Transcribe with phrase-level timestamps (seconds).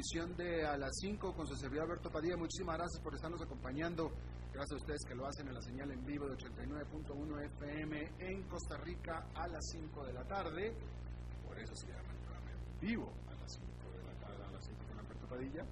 [0.00, 2.34] Emisión de A las 5 con su servidor Alberto Padilla.
[2.34, 4.10] Muchísimas gracias por estarnos acompañando.
[4.50, 8.42] Gracias a ustedes que lo hacen en la señal en vivo de 89.1 FM en
[8.44, 10.72] Costa Rica a las 5 de la tarde.
[11.46, 14.50] Por eso se llama el programa en vivo a las 5 de la tarde, a
[14.50, 15.66] las 5 con Alberto Padilla.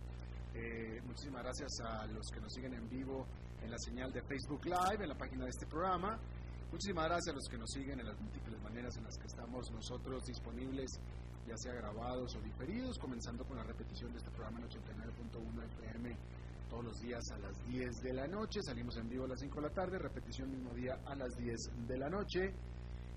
[0.53, 3.27] Eh, muchísimas gracias a los que nos siguen en vivo
[3.63, 6.21] en la señal de Facebook Live, en la página de este programa.
[6.71, 9.71] Muchísimas gracias a los que nos siguen en las múltiples maneras en las que estamos
[9.71, 11.01] nosotros disponibles,
[11.49, 16.17] ya sea grabados o diferidos, comenzando con la repetición de este programa en 89.1 FM
[16.69, 18.61] todos los días a las 10 de la noche.
[18.63, 21.87] Salimos en vivo a las 5 de la tarde, repetición mismo día a las 10
[21.87, 22.53] de la noche.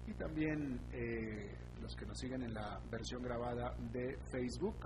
[0.07, 4.77] Y también eh, los que nos siguen en la versión grabada de Facebook,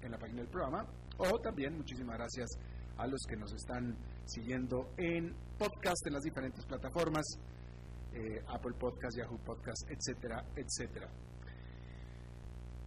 [0.00, 0.86] en la página del programa.
[1.18, 2.48] O también muchísimas gracias
[2.96, 7.24] a los que nos están siguiendo en podcast en las diferentes plataformas,
[8.14, 11.10] eh, Apple Podcast, Yahoo Podcast, etcétera, etcétera.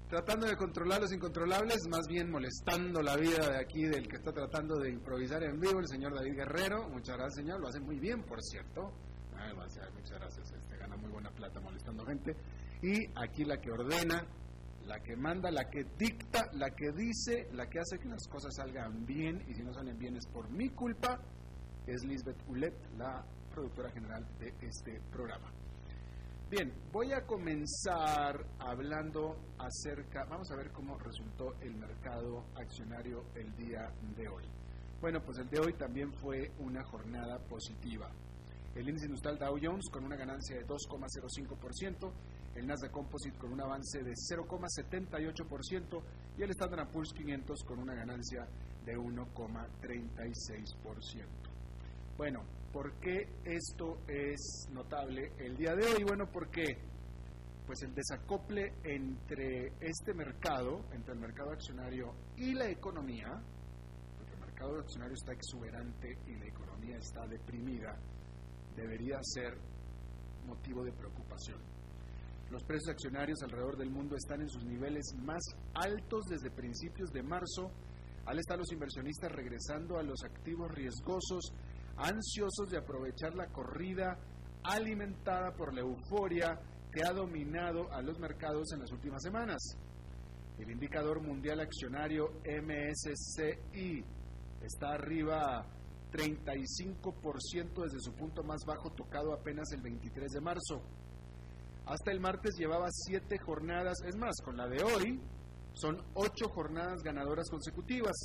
[0.09, 4.31] Tratando de controlar los incontrolables, más bien molestando la vida de aquí del que está
[4.31, 6.87] tratando de improvisar en vivo, el señor David Guerrero.
[6.87, 7.59] Muchas gracias, señor.
[7.59, 8.93] Lo hace muy bien, por cierto.
[9.35, 10.49] Ay, muchas gracias.
[10.53, 12.37] Este, gana muy buena plata molestando gente.
[12.81, 14.25] Y aquí la que ordena,
[14.85, 18.55] la que manda, la que dicta, la que dice, la que hace que las cosas
[18.55, 21.19] salgan bien y si no salen bien es por mi culpa,
[21.85, 25.51] es Lisbeth Ulet, la productora general de este programa.
[26.49, 33.53] Bien, voy a comenzar hablando acerca, vamos a ver cómo resultó el mercado accionario el
[33.57, 34.45] día de hoy.
[35.01, 38.09] Bueno, pues el de hoy también fue una jornada positiva.
[38.75, 42.13] El índice industrial Dow Jones con una ganancia de 2,05%,
[42.55, 46.01] el Nasdaq Composite con un avance de 0,78%
[46.37, 48.47] y el Standard Poor's 500 con una ganancia
[48.85, 51.47] de 1,36%.
[52.17, 52.41] Bueno,
[52.77, 56.03] ¿por qué esto es notable el día de hoy?
[56.03, 56.77] Bueno, porque
[57.65, 63.41] pues el desacople entre este mercado, entre el mercado accionario y la economía,
[64.15, 67.97] porque el mercado accionario está exuberante y la economía está deprimida,
[68.75, 69.57] debería ser
[70.45, 71.59] motivo de preocupación.
[72.51, 75.41] Los precios accionarios alrededor del mundo están en sus niveles más
[75.73, 77.71] altos desde principios de marzo,
[78.27, 81.53] al estar los inversionistas regresando a los activos riesgosos,
[81.97, 84.17] ansiosos de aprovechar la corrida
[84.63, 86.59] alimentada por la euforia
[86.91, 89.77] que ha dominado a los mercados en las últimas semanas.
[90.59, 94.03] El indicador mundial accionario MSCI
[94.61, 95.65] está arriba
[96.11, 100.81] 35% desde su punto más bajo tocado apenas el 23 de marzo.
[101.85, 105.21] Hasta el martes llevaba siete jornadas, es más, con la de hoy
[105.73, 108.15] son ocho jornadas ganadoras consecutivas.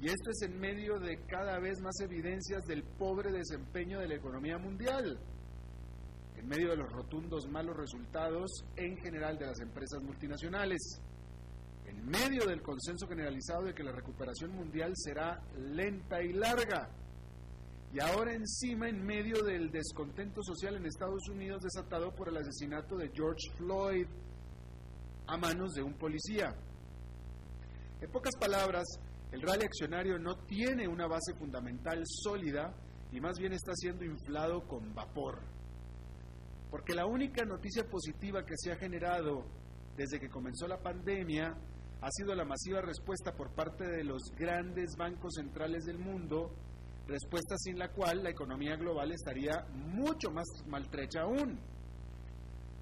[0.00, 4.14] Y esto es en medio de cada vez más evidencias del pobre desempeño de la
[4.14, 5.18] economía mundial,
[6.36, 10.78] en medio de los rotundos malos resultados en general de las empresas multinacionales,
[11.84, 16.88] en medio del consenso generalizado de que la recuperación mundial será lenta y larga,
[17.92, 22.96] y ahora encima en medio del descontento social en Estados Unidos desatado por el asesinato
[22.96, 24.06] de George Floyd
[25.26, 26.54] a manos de un policía.
[28.00, 28.86] En pocas palabras,
[29.32, 32.74] el rally accionario no tiene una base fundamental sólida
[33.12, 35.40] y más bien está siendo inflado con vapor.
[36.70, 39.44] Porque la única noticia positiva que se ha generado
[39.96, 41.54] desde que comenzó la pandemia
[42.00, 46.50] ha sido la masiva respuesta por parte de los grandes bancos centrales del mundo,
[47.06, 51.60] respuesta sin la cual la economía global estaría mucho más maltrecha aún.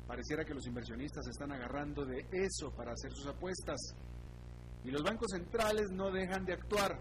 [0.07, 3.77] Pareciera que los inversionistas están agarrando de eso para hacer sus apuestas.
[4.85, 7.01] Y los bancos centrales no dejan de actuar.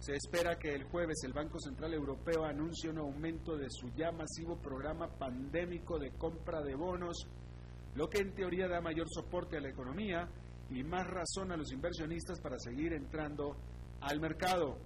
[0.00, 4.12] Se espera que el jueves el Banco Central Europeo anuncie un aumento de su ya
[4.12, 7.26] masivo programa pandémico de compra de bonos,
[7.94, 10.28] lo que en teoría da mayor soporte a la economía
[10.70, 13.56] y más razón a los inversionistas para seguir entrando
[14.00, 14.78] al mercado.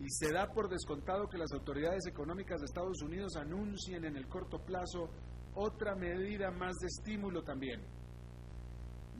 [0.00, 4.26] Y se da por descontado que las autoridades económicas de Estados Unidos anuncien en el
[4.26, 5.10] corto plazo
[5.54, 7.80] otra medida más de estímulo también.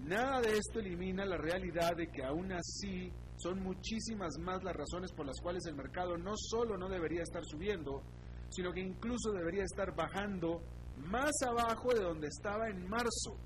[0.07, 5.13] Nada de esto elimina la realidad de que aún así son muchísimas más las razones
[5.13, 8.03] por las cuales el mercado no solo no debería estar subiendo,
[8.51, 10.63] sino que incluso debería estar bajando
[10.97, 13.37] más abajo de donde estaba en marzo.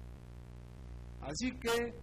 [1.20, 1.94] Así que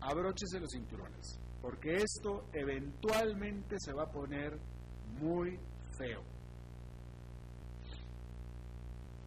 [0.00, 1.38] abróchese los cinturones.
[1.62, 4.58] porque esto eventualmente se va a poner
[5.20, 5.56] muy
[5.96, 6.31] feo.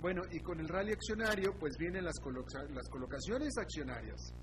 [0.05, 2.21] Bueno, y con el rally accionario, pues vienen las,
[2.69, 4.35] las colocaciones accionarias.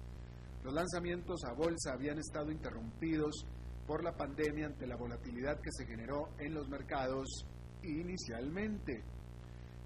[0.64, 3.46] Los lanzamientos a bolsa habían estado interrumpidos
[3.86, 7.46] por la pandemia ante la volatilidad que se generó en los mercados
[7.84, 9.04] inicialmente.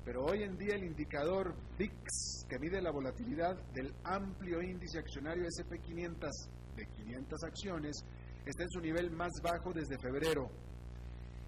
[0.03, 5.45] Pero hoy en día el indicador VIX, que mide la volatilidad del amplio índice accionario
[5.45, 6.31] SP500
[6.75, 8.03] de 500 acciones,
[8.47, 10.49] está en su nivel más bajo desde febrero.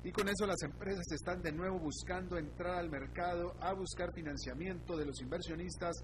[0.05, 4.97] Y con eso las empresas están de nuevo buscando entrar al mercado a buscar financiamiento
[4.97, 5.97] de los inversionistas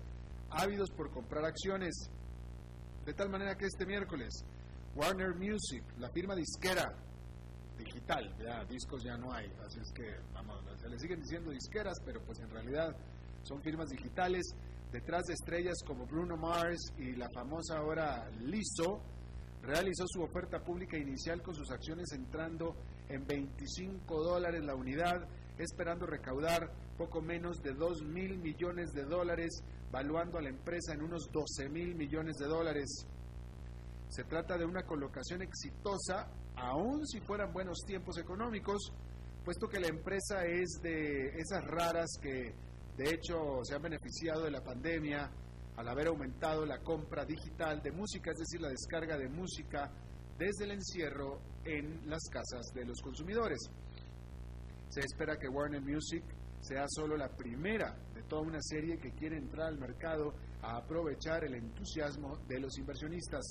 [0.50, 2.10] ávidos por comprar acciones.
[3.06, 4.44] De tal manera que este miércoles
[4.96, 6.92] Warner Music, la firma disquera
[7.76, 11.98] digital, ya discos ya no hay, así es que vamos, se le siguen diciendo disqueras,
[12.04, 12.96] pero pues en realidad
[13.42, 14.54] son firmas digitales
[14.92, 19.02] detrás de estrellas como Bruno Mars y la famosa ahora Lizzo,
[19.62, 22.76] realizó su oferta pública inicial con sus acciones entrando
[23.08, 25.28] en 25 dólares la unidad,
[25.58, 31.02] esperando recaudar poco menos de 2 mil millones de dólares, valuando a la empresa en
[31.02, 33.06] unos 12 mil millones de dólares.
[34.08, 38.92] Se trata de una colocación exitosa, aun si fueran buenos tiempos económicos,
[39.44, 42.54] puesto que la empresa es de esas raras que
[42.96, 45.30] de hecho se han beneficiado de la pandemia
[45.76, 49.90] al haber aumentado la compra digital de música, es decir, la descarga de música
[50.38, 53.58] desde el encierro en las casas de los consumidores.
[54.88, 56.24] Se espera que Warner Music
[56.60, 61.44] sea solo la primera de toda una serie que quiere entrar al mercado a aprovechar
[61.44, 63.44] el entusiasmo de los inversionistas.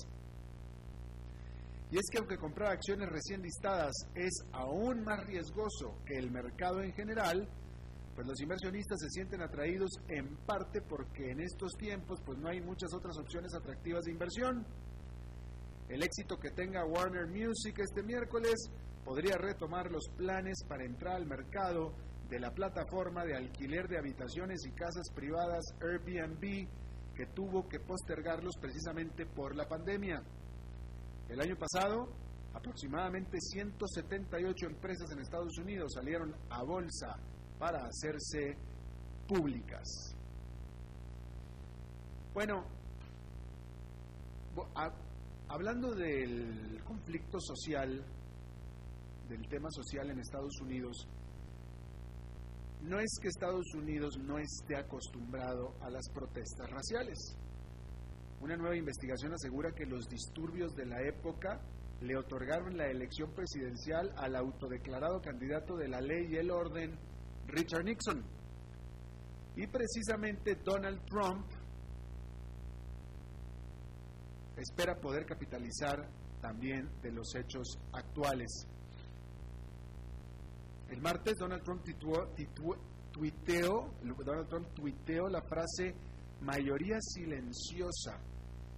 [1.90, 6.82] Y es que aunque comprar acciones recién listadas es aún más riesgoso que el mercado
[6.82, 7.48] en general,
[8.14, 12.60] pues los inversionistas se sienten atraídos en parte porque en estos tiempos pues no hay
[12.60, 14.66] muchas otras opciones atractivas de inversión.
[15.88, 18.70] El éxito que tenga Warner Music este miércoles
[19.04, 21.92] podría retomar los planes para entrar al mercado
[22.28, 26.66] de la plataforma de alquiler de habitaciones y casas privadas Airbnb
[27.14, 30.22] que tuvo que postergarlos precisamente por la pandemia.
[31.28, 32.08] El año pasado,
[32.54, 37.16] aproximadamente 178 empresas en Estados Unidos salieron a bolsa
[37.58, 38.56] para hacerse
[39.28, 40.14] públicas.
[42.32, 42.64] Bueno,
[45.54, 48.04] hablando del conflicto social,
[49.28, 51.06] del tema social en Estados Unidos,
[52.82, 57.36] no es que Estados Unidos no esté acostumbrado a las protestas raciales.
[58.40, 61.60] Una nueva investigación asegura que los disturbios de la época
[62.00, 66.98] le otorgaron la elección presidencial al autodeclarado candidato de la ley y el orden,
[67.46, 68.24] Richard Nixon.
[69.54, 71.46] Y precisamente Donald Trump
[74.56, 76.08] espera poder capitalizar
[76.40, 78.66] también de los hechos actuales.
[80.88, 81.82] El martes Donald Trump
[83.12, 83.90] tuiteó,
[84.24, 85.94] Donald Trump tuiteó la frase
[86.40, 88.20] mayoría silenciosa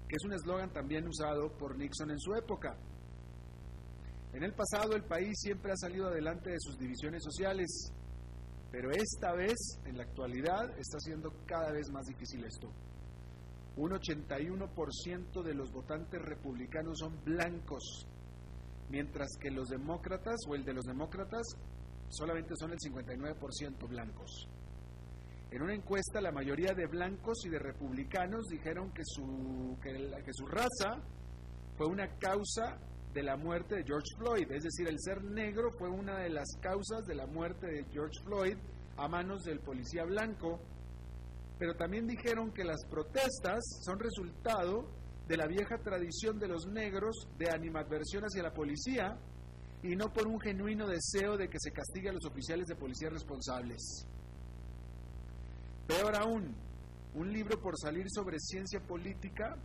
[0.08, 2.76] que es un eslogan también usado por Nixon en su época.
[4.32, 7.90] En el pasado el país siempre ha salido adelante de sus divisiones sociales,
[8.70, 12.70] pero esta vez, en la actualidad, está siendo cada vez más difícil esto.
[13.76, 18.06] Un 81% de los votantes republicanos son blancos,
[18.88, 21.46] mientras que los demócratas o el de los demócratas
[22.08, 24.48] solamente son el 59% blancos.
[25.50, 30.46] En una encuesta, la mayoría de blancos y de republicanos dijeron que su, que, su
[30.46, 31.00] raza
[31.76, 32.78] fue una causa
[33.12, 36.48] de la muerte de George Floyd, es decir, el ser negro fue una de las
[36.60, 38.56] causas de la muerte de George Floyd
[38.96, 40.60] a manos del policía blanco,
[41.58, 44.88] pero también dijeron que las protestas son resultado
[45.26, 49.18] de la vieja tradición de los negros de animadversión hacia la policía
[49.82, 53.08] y no por un genuino deseo de que se castigue a los oficiales de policía
[53.10, 54.06] responsables.
[55.86, 56.54] Peor aún,
[57.14, 59.56] un libro por salir sobre ciencia política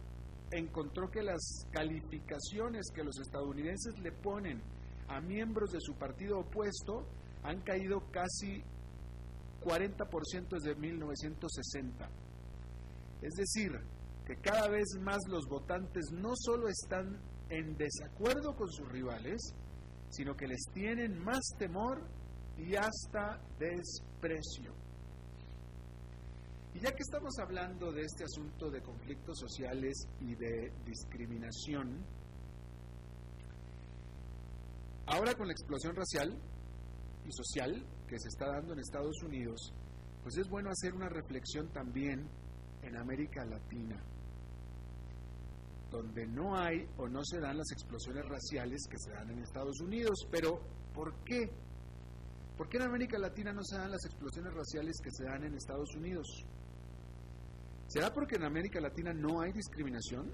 [0.52, 4.62] encontró que las calificaciones que los estadounidenses le ponen
[5.08, 7.06] a miembros de su partido opuesto
[7.44, 8.64] han caído casi
[9.62, 12.10] 40% desde 1960.
[13.22, 13.72] Es decir,
[14.26, 19.54] que cada vez más los votantes no solo están en desacuerdo con sus rivales,
[20.10, 22.02] sino que les tienen más temor
[22.58, 24.74] y hasta desprecio.
[26.74, 32.06] Y ya que estamos hablando de este asunto de conflictos sociales y de discriminación,
[35.08, 36.38] ahora con la explosión racial
[37.26, 39.72] y social que se está dando en Estados Unidos,
[40.22, 42.28] pues es bueno hacer una reflexión también
[42.84, 44.04] en América Latina.
[45.90, 49.82] donde no hay o no se dan las explosiones raciales que se dan en Estados
[49.82, 50.26] Unidos.
[50.32, 50.62] Pero,
[50.94, 51.52] ¿por qué?
[52.58, 55.54] ¿Por qué en América Latina no se dan las explosiones raciales que se dan en
[55.54, 56.46] Estados Unidos?
[57.88, 60.32] ¿Será porque en América Latina no hay discriminación?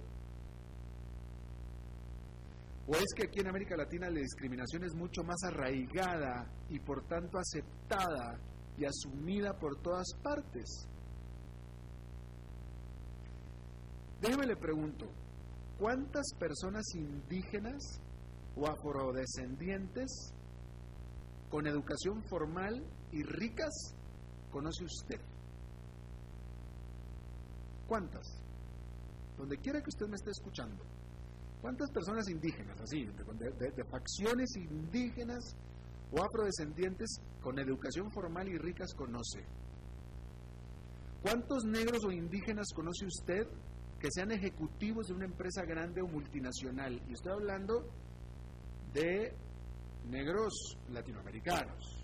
[2.88, 7.06] ¿O es que aquí en América Latina la discriminación es mucho más arraigada y por
[7.06, 8.40] tanto aceptada
[8.78, 10.88] y asumida por todas partes?
[14.22, 15.06] Déjeme le pregunto,
[15.78, 18.00] ¿cuántas personas indígenas
[18.56, 20.34] o afrodescendientes
[21.50, 23.96] con educación formal y ricas
[24.50, 25.20] conoce usted?
[27.86, 28.26] ¿Cuántas?
[29.38, 30.97] Donde quiera que usted me esté escuchando.
[31.62, 35.56] ¿Cuántas personas indígenas, así, de, facciones indígenas
[36.12, 39.44] o afrodescendientes con educación formal y ricas conoce?
[41.22, 43.48] ¿Cuántos negros o indígenas conoce usted
[44.00, 47.02] que sean ejecutivos de una empresa grande o multinacional.
[47.10, 47.90] Y estoy hablando
[48.94, 49.34] de
[50.10, 52.04] negros latinoamericanos,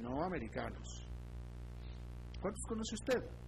[0.00, 1.06] no americanos.
[2.40, 3.41] ¿Cuántos conoce usted?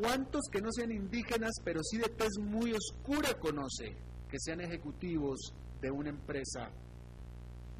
[0.00, 3.96] ¿Cuántos que no sean indígenas, pero sí de tez muy oscura conoce
[4.30, 6.70] que sean ejecutivos de una empresa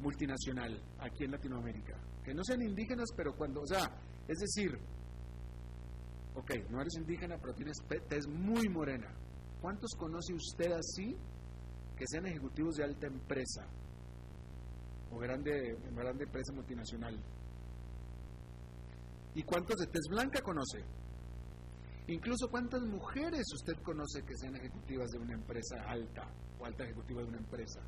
[0.01, 1.95] multinacional aquí en Latinoamérica?
[2.23, 3.89] Que no sean indígenas, pero cuando, o sea,
[4.27, 4.77] es decir,
[6.39, 7.75] Ok, no eres indígena, pero tienes
[8.07, 9.07] tez muy morena.
[9.61, 11.15] ¿Cuántos conoce usted así
[11.97, 13.67] que sean ejecutivos de alta empresa
[15.11, 17.19] o grande, grande empresa multinacional?
[19.35, 20.79] ¿Y cuántos de tez blanca conoce?
[22.09, 26.27] Incluso cuántas mujeres usted conoce que sean ejecutivas de una empresa alta
[26.59, 27.79] o alta ejecutiva de una empresa.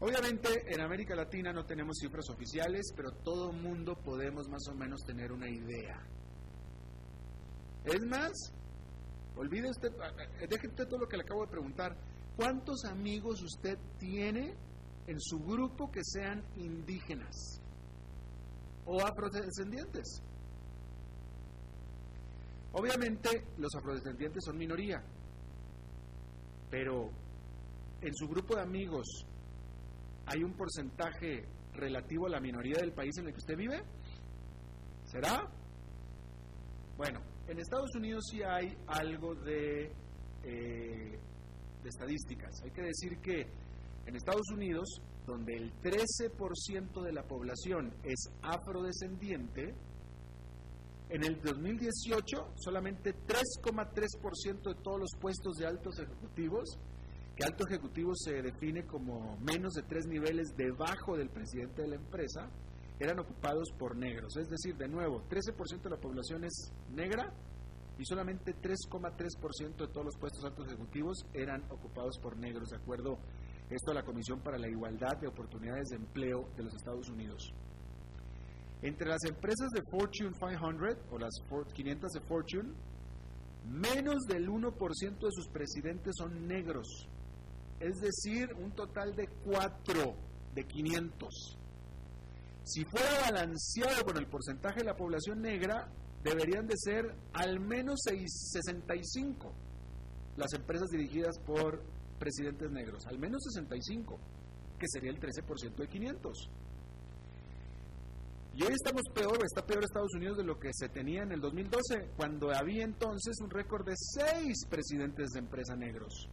[0.00, 5.00] Obviamente en América Latina no tenemos cifras oficiales, pero todo mundo podemos más o menos
[5.04, 6.00] tener una idea
[7.84, 8.32] es más,
[9.36, 9.90] olvide usted,
[10.48, 11.96] deje usted todo lo que le acabo de preguntar.
[12.36, 14.54] ¿Cuántos amigos usted tiene
[15.06, 17.60] en su grupo que sean indígenas
[18.84, 20.22] o afrodescendientes?
[22.72, 25.02] Obviamente los afrodescendientes son minoría,
[26.70, 27.10] pero
[28.00, 29.26] en su grupo de amigos
[30.26, 33.82] hay un porcentaje relativo a la minoría del país en el que usted vive.
[35.04, 35.50] ¿Será?
[36.96, 39.92] Bueno, en Estados Unidos sí hay algo de,
[40.44, 41.18] eh,
[41.82, 42.62] de estadísticas.
[42.62, 43.46] Hay que decir que
[44.06, 49.74] en Estados Unidos, donde el 13% de la población es afrodescendiente,
[51.10, 56.78] en el 2018 solamente 3,3% de todos los puestos de altos ejecutivos,
[57.36, 61.96] que alto ejecutivo se define como menos de tres niveles debajo del presidente de la
[61.96, 62.48] empresa,
[63.00, 64.36] eran ocupados por negros.
[64.36, 67.32] Es decir, de nuevo, 13% de la población es negra
[67.98, 73.18] y solamente 3,3% de todos los puestos altos ejecutivos eran ocupados por negros, de acuerdo
[73.68, 77.52] esto a la Comisión para la Igualdad de Oportunidades de Empleo de los Estados Unidos.
[78.82, 81.34] Entre las empresas de Fortune 500 o las
[81.74, 82.72] 500 de Fortune,
[83.68, 87.08] menos del 1% de sus presidentes son negros,
[87.78, 90.14] es decir, un total de 4
[90.54, 91.58] de 500.
[92.64, 95.88] Si fuera balanceado con el porcentaje de la población negra,
[96.22, 99.52] deberían de ser al menos 65
[100.36, 101.82] las empresas dirigidas por
[102.18, 104.18] presidentes negros, al menos 65,
[104.78, 106.50] que sería el 13% de 500.
[108.60, 111.40] Y hoy estamos peor, está peor Estados Unidos de lo que se tenía en el
[111.40, 116.28] 2012, cuando había entonces un récord de 6 presidentes de empresa negros.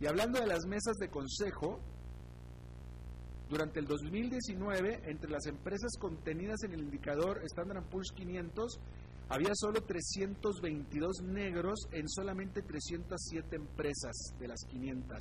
[0.00, 1.80] Y hablando de las mesas de consejo,
[3.48, 8.80] durante el 2019, entre las empresas contenidas en el indicador Standard Poor's 500,
[9.30, 15.18] había solo 322 negros en solamente 307 empresas de las 500.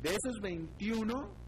[0.00, 1.43] De esos 21,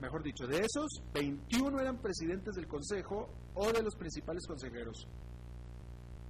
[0.00, 5.06] mejor dicho, de esos 21 eran presidentes del consejo o de los principales consejeros.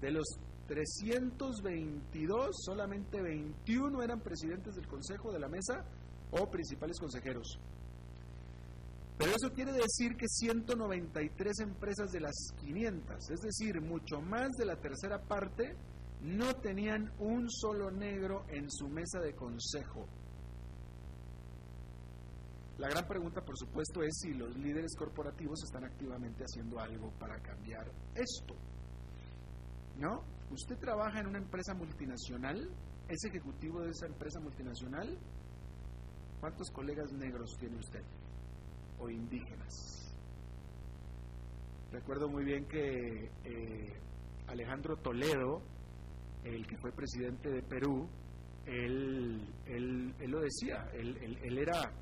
[0.00, 0.24] De los
[0.66, 5.84] 322, solamente 21 eran presidentes del consejo de la mesa
[6.30, 7.58] o principales consejeros.
[9.18, 14.64] Pero eso quiere decir que 193 empresas de las 500, es decir, mucho más de
[14.64, 15.76] la tercera parte,
[16.22, 20.06] no tenían un solo negro en su mesa de consejo.
[22.80, 27.38] La gran pregunta, por supuesto, es si los líderes corporativos están activamente haciendo algo para
[27.40, 28.56] cambiar esto.
[29.98, 30.24] ¿No?
[30.50, 32.68] Usted trabaja en una empresa multinacional,
[33.08, 35.18] es ejecutivo de esa empresa multinacional,
[36.40, 38.02] ¿Cuántos colegas negros tiene usted?
[38.98, 40.14] O indígenas.
[41.92, 44.00] Recuerdo muy bien que eh,
[44.46, 45.60] Alejandro Toledo,
[46.42, 48.08] el que fue presidente de Perú,
[48.64, 51.92] él, él, él lo decía, él, él, era,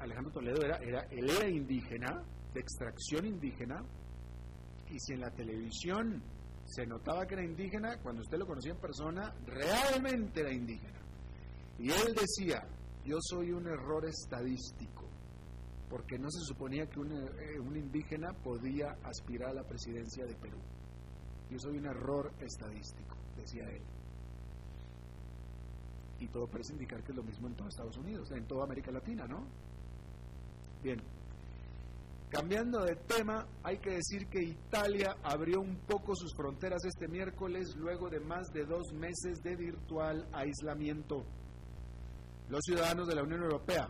[0.00, 3.84] Alejandro Toledo era, era, era indígena, de extracción indígena,
[4.90, 6.22] y si en la televisión
[6.64, 11.00] se notaba que era indígena, cuando usted lo conocía en persona, realmente era indígena.
[11.78, 12.66] Y él decía,
[13.04, 15.08] yo soy un error estadístico,
[15.88, 20.34] porque no se suponía que un, eh, un indígena podía aspirar a la presidencia de
[20.34, 20.58] Perú.
[21.50, 23.82] Yo soy un error estadístico, decía él.
[26.20, 28.92] Y todo parece indicar que es lo mismo en todos Estados Unidos, en toda América
[28.92, 29.46] Latina, ¿no?
[30.82, 31.00] Bien.
[32.30, 37.74] Cambiando de tema, hay que decir que Italia abrió un poco sus fronteras este miércoles
[37.76, 41.24] luego de más de dos meses de virtual aislamiento.
[42.48, 43.88] Los ciudadanos de la Unión Europea,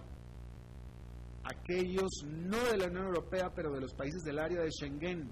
[1.44, 5.30] aquellos no de la Unión Europea, pero de los países del área de Schengen,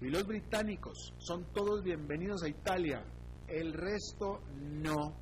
[0.00, 3.04] y los británicos son todos bienvenidos a Italia,
[3.48, 5.14] el resto no.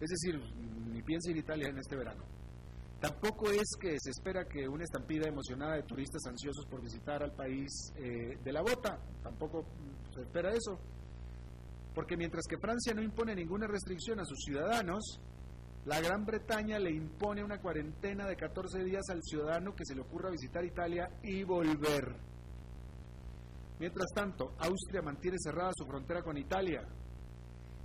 [0.00, 0.40] Es decir,
[0.92, 2.37] ni piense en Italia en este verano.
[3.00, 7.32] Tampoco es que se espera que una estampida emocionada de turistas ansiosos por visitar al
[7.32, 9.64] país eh, de la bota, tampoco
[10.12, 10.80] se espera eso.
[11.94, 15.20] Porque mientras que Francia no impone ninguna restricción a sus ciudadanos,
[15.84, 20.00] la Gran Bretaña le impone una cuarentena de 14 días al ciudadano que se le
[20.00, 22.16] ocurra visitar Italia y volver.
[23.78, 26.82] Mientras tanto, Austria mantiene cerrada su frontera con Italia.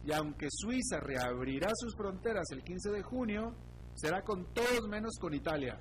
[0.05, 3.55] Y aunque Suiza reabrirá sus fronteras el 15 de junio,
[3.95, 5.77] será con todos menos con Italia.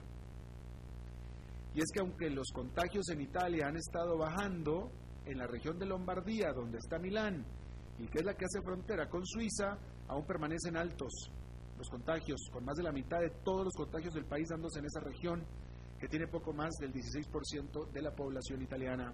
[1.75, 4.91] Y es que aunque los contagios en Italia han estado bajando,
[5.25, 7.45] en la región de Lombardía, donde está Milán,
[7.99, 9.79] y que es la que hace frontera con Suiza,
[10.09, 11.31] aún permanecen altos
[11.79, 14.87] los contagios, con más de la mitad de todos los contagios del país dándose en
[14.87, 15.45] esa región,
[15.99, 19.13] que tiene poco más del 16% de la población italiana.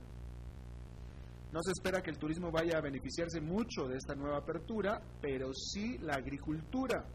[1.53, 5.53] No se espera que el turismo vaya a beneficiarse mucho de esta nueva apertura, pero
[5.55, 7.07] sí la agricultura.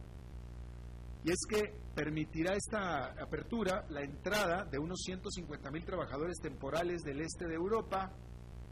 [1.23, 7.21] Y es que permitirá esta apertura la entrada de unos 150 mil trabajadores temporales del
[7.21, 8.12] este de Europa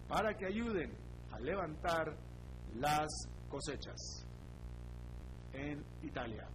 [0.07, 0.91] para que ayuden
[1.31, 2.17] a levantar
[2.75, 3.07] las
[3.49, 4.25] cosechas
[5.53, 6.47] en Italia.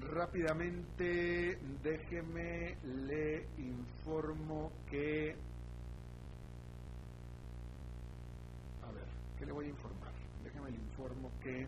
[0.00, 5.34] Rápidamente, déjeme le informo que
[9.38, 10.12] ¿Qué le voy a informar?
[10.44, 11.66] Déjeme le informo que,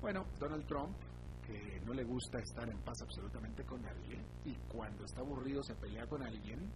[0.00, 0.96] bueno, Donald Trump,
[1.46, 5.74] que no le gusta estar en paz absolutamente con alguien, y cuando está aburrido se
[5.74, 6.70] pelea con alguien,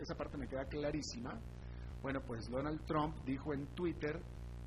[0.00, 1.38] esa parte me queda clarísima.
[2.02, 4.20] Bueno, pues Donald Trump dijo en Twitter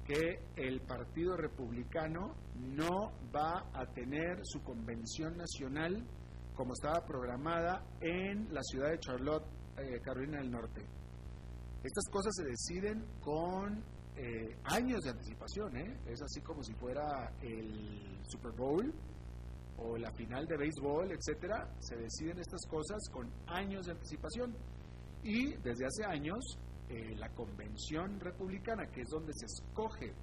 [0.06, 6.06] que el Partido Republicano no va a tener su convención nacional
[6.54, 9.46] como estaba programada en la ciudad de Charlotte,
[9.78, 10.82] eh, Carolina del Norte.
[11.84, 13.84] Estas cosas se deciden con
[14.16, 16.00] eh, años de anticipación, ¿eh?
[16.06, 18.94] es así como si fuera el Super Bowl
[19.78, 24.56] o la final de béisbol, etcétera, se deciden estas cosas con años de anticipación.
[25.24, 26.40] Y desde hace años,
[26.90, 30.14] eh, la convención republicana, que es donde se escoge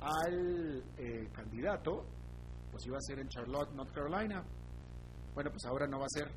[0.00, 0.84] al
[1.32, 2.06] candidato,
[2.70, 4.44] pues iba a ser en Charlotte, North Carolina.
[5.34, 6.30] Bueno, pues ahora no va a ser,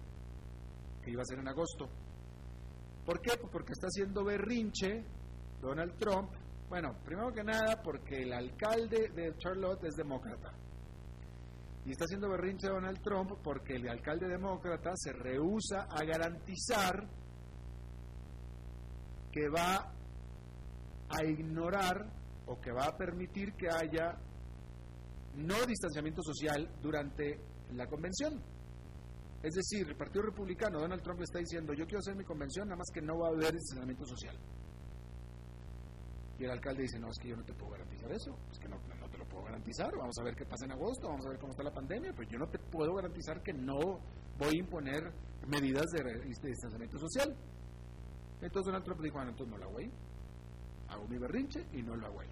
[1.03, 1.87] que iba a ser en agosto.
[3.05, 3.37] ¿Por qué?
[3.37, 5.03] Pues porque está haciendo berrinche
[5.61, 6.29] Donald Trump
[6.69, 10.53] bueno, primero que nada porque el alcalde de Charlotte es demócrata.
[11.85, 17.07] Y está haciendo berrinche Donald Trump porque el alcalde demócrata se rehúsa a garantizar
[19.31, 19.91] que va
[21.09, 22.05] a ignorar
[22.45, 24.15] o que va a permitir que haya
[25.35, 27.39] no distanciamiento social durante
[27.73, 28.41] la convención.
[29.41, 32.67] Es decir, el Partido Republicano, Donald Trump le está diciendo, yo quiero hacer mi convención,
[32.67, 34.37] nada más que no va a haber distanciamiento social.
[36.39, 38.69] Y el alcalde dice, no, es que yo no te puedo garantizar eso, es que
[38.69, 41.29] no, no te lo puedo garantizar, vamos a ver qué pasa en agosto, vamos a
[41.29, 43.99] ver cómo está la pandemia, pero yo no te puedo garantizar que no
[44.37, 45.11] voy a imponer
[45.47, 47.35] medidas de, distanciamiento social.
[48.41, 49.91] Entonces Donald Trump dijo, bueno, entonces no hago ahí,
[50.87, 52.29] hago mi berrinche y no lo hago ahí.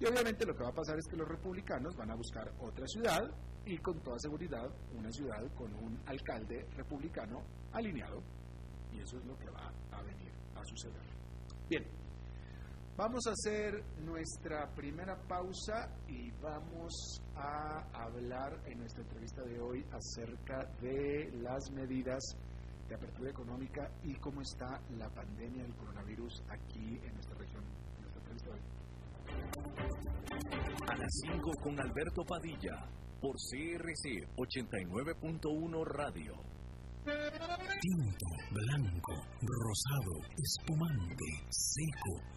[0.00, 2.86] Y obviamente lo que va a pasar es que los republicanos van a buscar otra
[2.86, 3.30] ciudad
[3.66, 8.22] y con toda seguridad una ciudad con un alcalde republicano alineado.
[8.92, 11.02] Y eso es lo que va a venir a suceder.
[11.68, 11.84] Bien,
[12.96, 19.84] Vamos a hacer nuestra primera pausa y vamos a hablar en nuestra entrevista de hoy
[19.92, 22.22] acerca de las medidas
[22.88, 27.64] de apertura económica y cómo está la pandemia del coronavirus aquí en nuestra región.
[27.96, 28.60] En nuestra entrevista hoy.
[30.88, 32.82] A las 5 con Alberto Padilla
[33.20, 36.32] por CRC 89.1 Radio.
[37.04, 42.35] Tinto, blanco, rosado, espumante, seco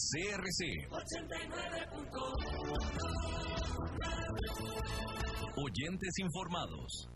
[0.00, 1.86] CRC 89.
[5.56, 7.08] Oyentes informados.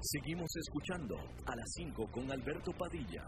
[0.00, 3.24] Seguimos escuchando a las 5 con Alberto Padilla.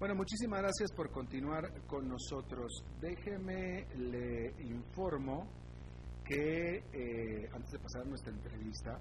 [0.00, 2.82] Bueno, muchísimas gracias por continuar con nosotros.
[3.00, 5.63] Déjeme le informo
[6.24, 8.98] que, eh, antes de pasar a nuestra entrevista,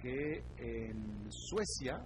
[0.00, 2.04] que en Suecia,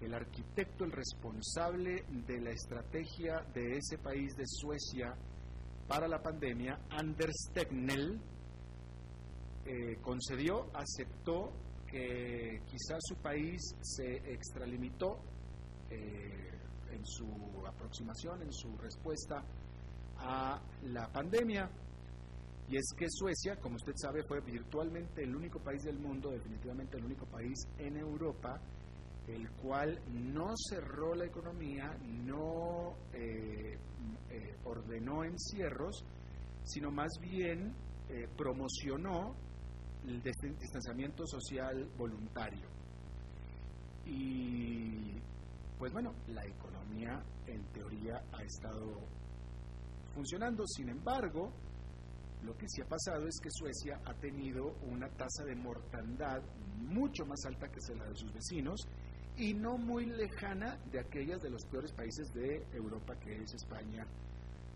[0.00, 5.14] el arquitecto, el responsable de la estrategia de ese país de Suecia
[5.88, 8.20] para la pandemia, Anders Tegnell,
[9.64, 11.52] eh, concedió, aceptó
[11.86, 15.18] que quizás su país se extralimitó
[15.90, 16.50] eh,
[16.92, 17.26] en su
[17.66, 19.44] aproximación, en su respuesta
[20.18, 21.70] a la pandemia
[22.68, 26.96] y es que Suecia, como usted sabe, fue virtualmente el único país del mundo, definitivamente
[26.96, 28.60] el único país en Europa,
[29.28, 33.78] el cual no cerró la economía, no eh,
[34.30, 36.04] eh, ordenó encierros,
[36.64, 37.72] sino más bien
[38.08, 39.34] eh, promocionó
[40.04, 42.68] el distanciamiento social voluntario.
[44.04, 45.20] Y
[45.78, 49.00] pues bueno, la economía en teoría ha estado
[50.14, 51.52] funcionando, sin embargo,
[52.42, 56.42] lo que sí ha pasado es que Suecia ha tenido una tasa de mortandad
[56.78, 58.86] mucho más alta que la de sus vecinos
[59.36, 64.06] y no muy lejana de aquellas de los peores países de Europa, que es España,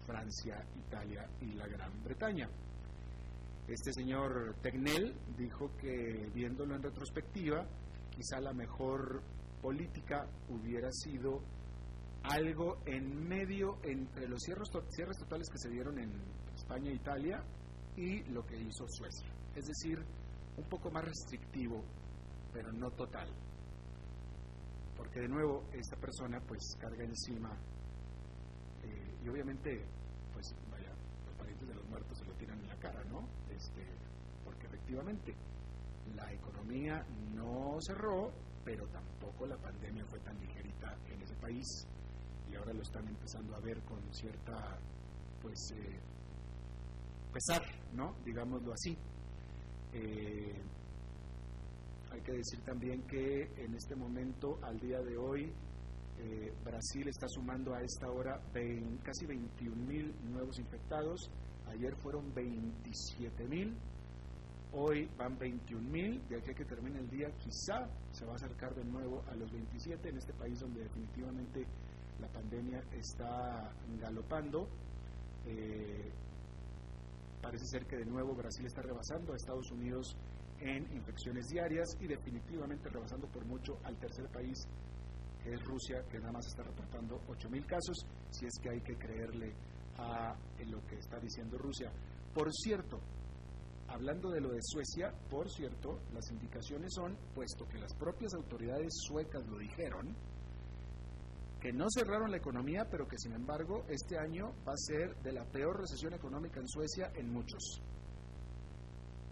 [0.05, 2.49] Francia, Italia y la Gran Bretaña.
[3.69, 7.67] Este señor Tegnell dijo que viéndolo en retrospectiva,
[8.11, 9.23] quizá la mejor
[9.63, 11.41] política hubiera sido
[12.25, 16.11] algo en medio entre los cierres, cierres totales que se dieron en
[16.71, 17.43] España e Italia
[17.97, 19.29] y lo que hizo Suecia.
[19.57, 19.99] Es decir,
[20.57, 21.83] un poco más restrictivo,
[22.53, 23.29] pero no total.
[24.97, 27.51] Porque de nuevo esta persona pues carga encima
[28.85, 29.85] eh, y obviamente
[30.33, 30.95] pues vaya,
[31.27, 33.27] los parientes de los muertos se lo tiran en la cara, ¿no?
[33.51, 33.85] Este,
[34.45, 35.35] porque efectivamente
[36.15, 37.05] la economía
[37.35, 38.31] no cerró,
[38.65, 41.67] pero tampoco la pandemia fue tan ligerita en ese país
[42.49, 44.79] y ahora lo están empezando a ver con cierta
[45.43, 45.99] pues eh,
[47.31, 47.63] pesar,
[47.95, 48.15] ¿no?
[48.25, 48.97] Digámoslo así.
[49.93, 50.55] Eh,
[52.13, 55.53] hay que decir también que en este momento, al día de hoy,
[56.19, 58.41] eh, Brasil está sumando a esta hora
[59.03, 61.31] casi 21 mil nuevos infectados.
[61.69, 63.77] Ayer fueron 27 mil.
[64.73, 66.29] Hoy van 21 mil.
[66.29, 69.35] De aquí a que termine el día, quizá se va a acercar de nuevo a
[69.37, 71.65] los 27 en este país donde definitivamente
[72.21, 74.69] la pandemia está galopando.
[75.47, 76.13] Eh,
[77.43, 80.17] Parece ser que de nuevo Brasil está rebasando a Estados Unidos
[80.61, 84.59] en infecciones diarias y definitivamente rebasando por mucho al tercer país,
[85.43, 88.97] que es Rusia, que nada más está reportando 8.000 casos, si es que hay que
[88.97, 89.55] creerle
[89.97, 91.91] a lo que está diciendo Rusia.
[92.35, 93.01] Por cierto,
[93.89, 98.93] hablando de lo de Suecia, por cierto, las indicaciones son, puesto que las propias autoridades
[99.09, 100.15] suecas lo dijeron,
[101.61, 105.33] que no cerraron la economía, pero que sin embargo este año va a ser de
[105.33, 107.81] la peor recesión económica en Suecia en muchos.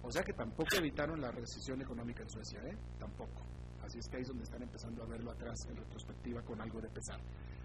[0.02, 2.76] O sea que tampoco evitaron la recesión económica en Suecia, ¿eh?
[2.98, 3.42] Tampoco.
[3.82, 6.80] Así es que ahí es donde están empezando a verlo atrás en retrospectiva con algo
[6.80, 7.18] de pesar.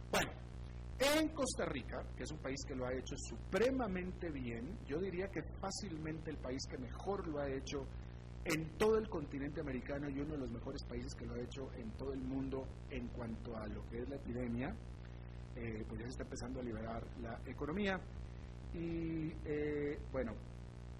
[0.09, 0.31] Bueno,
[0.99, 5.27] en Costa Rica, que es un país que lo ha hecho supremamente bien, yo diría
[5.27, 7.85] que fácilmente el país que mejor lo ha hecho
[8.45, 11.71] en todo el continente americano y uno de los mejores países que lo ha hecho
[11.77, 14.75] en todo el mundo en cuanto a lo que es la epidemia,
[15.55, 17.99] eh, pues ya se está empezando a liberar la economía.
[18.73, 20.33] Y eh, bueno,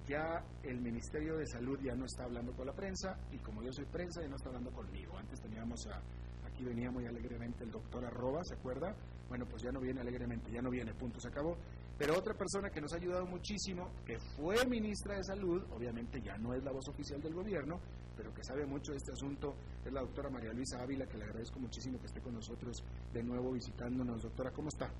[0.07, 3.73] ya el Ministerio de Salud ya no está hablando con la prensa y como yo
[3.73, 5.17] soy prensa ya no está hablando conmigo.
[5.17, 6.01] Antes teníamos a,
[6.45, 8.95] aquí venía muy alegremente el doctor Arroba, ¿se acuerda?
[9.27, 11.57] Bueno, pues ya no viene alegremente, ya no viene, punto, se acabó.
[11.97, 16.37] Pero otra persona que nos ha ayudado muchísimo, que fue ministra de Salud, obviamente ya
[16.37, 17.79] no es la voz oficial del gobierno,
[18.15, 21.25] pero que sabe mucho de este asunto, es la doctora María Luisa Ávila, que le
[21.25, 24.23] agradezco muchísimo que esté con nosotros de nuevo visitándonos.
[24.23, 24.91] Doctora, ¿cómo está?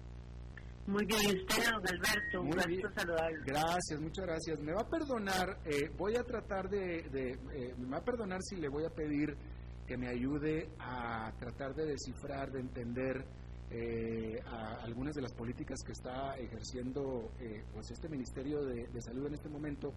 [0.86, 3.43] Muy bien, usted, don Alberto, un gusto saludarlo.
[3.45, 4.60] Gracias, muchas gracias.
[4.60, 8.58] Me va a perdonar, eh, voy a tratar de, eh, me va a perdonar si
[8.58, 9.38] le voy a pedir
[9.88, 13.25] que me ayude a tratar de descifrar, de entender
[13.73, 14.39] eh,
[14.83, 17.31] algunas de las políticas que está ejerciendo
[17.73, 19.91] pues este Ministerio de, Salud en este momento,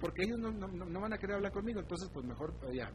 [0.00, 2.90] porque ellos no, no, van a querer hablar conmigo, entonces pues mejor, ya,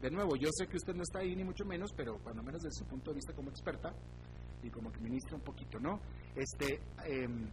[0.00, 2.62] de nuevo, yo sé que usted no está ahí ni mucho menos, pero cuando menos
[2.62, 3.92] desde su punto de vista como experta,
[4.64, 6.00] y como que ministra un poquito, ¿no?
[6.34, 7.44] Este, em,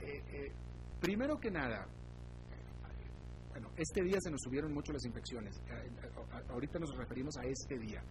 [0.00, 0.52] eh, eh,
[1.00, 1.86] primero que nada,
[3.50, 5.90] bueno, este día se nos subieron mucho las infecciones, eh,
[6.48, 8.02] ahorita nos referimos a este día,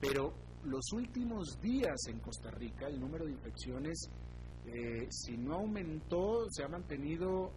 [0.00, 0.32] pero
[0.64, 4.10] los últimos días en Costa Rica el número de infecciones,
[5.10, 7.50] si no aumentó, se ha mantenido,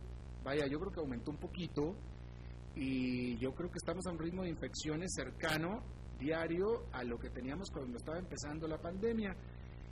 [0.43, 1.95] vaya, yo creo que aumentó un poquito,
[2.75, 5.81] y yo creo que estamos a un ritmo de infecciones cercano
[6.19, 9.35] diario a lo que teníamos cuando estaba empezando la pandemia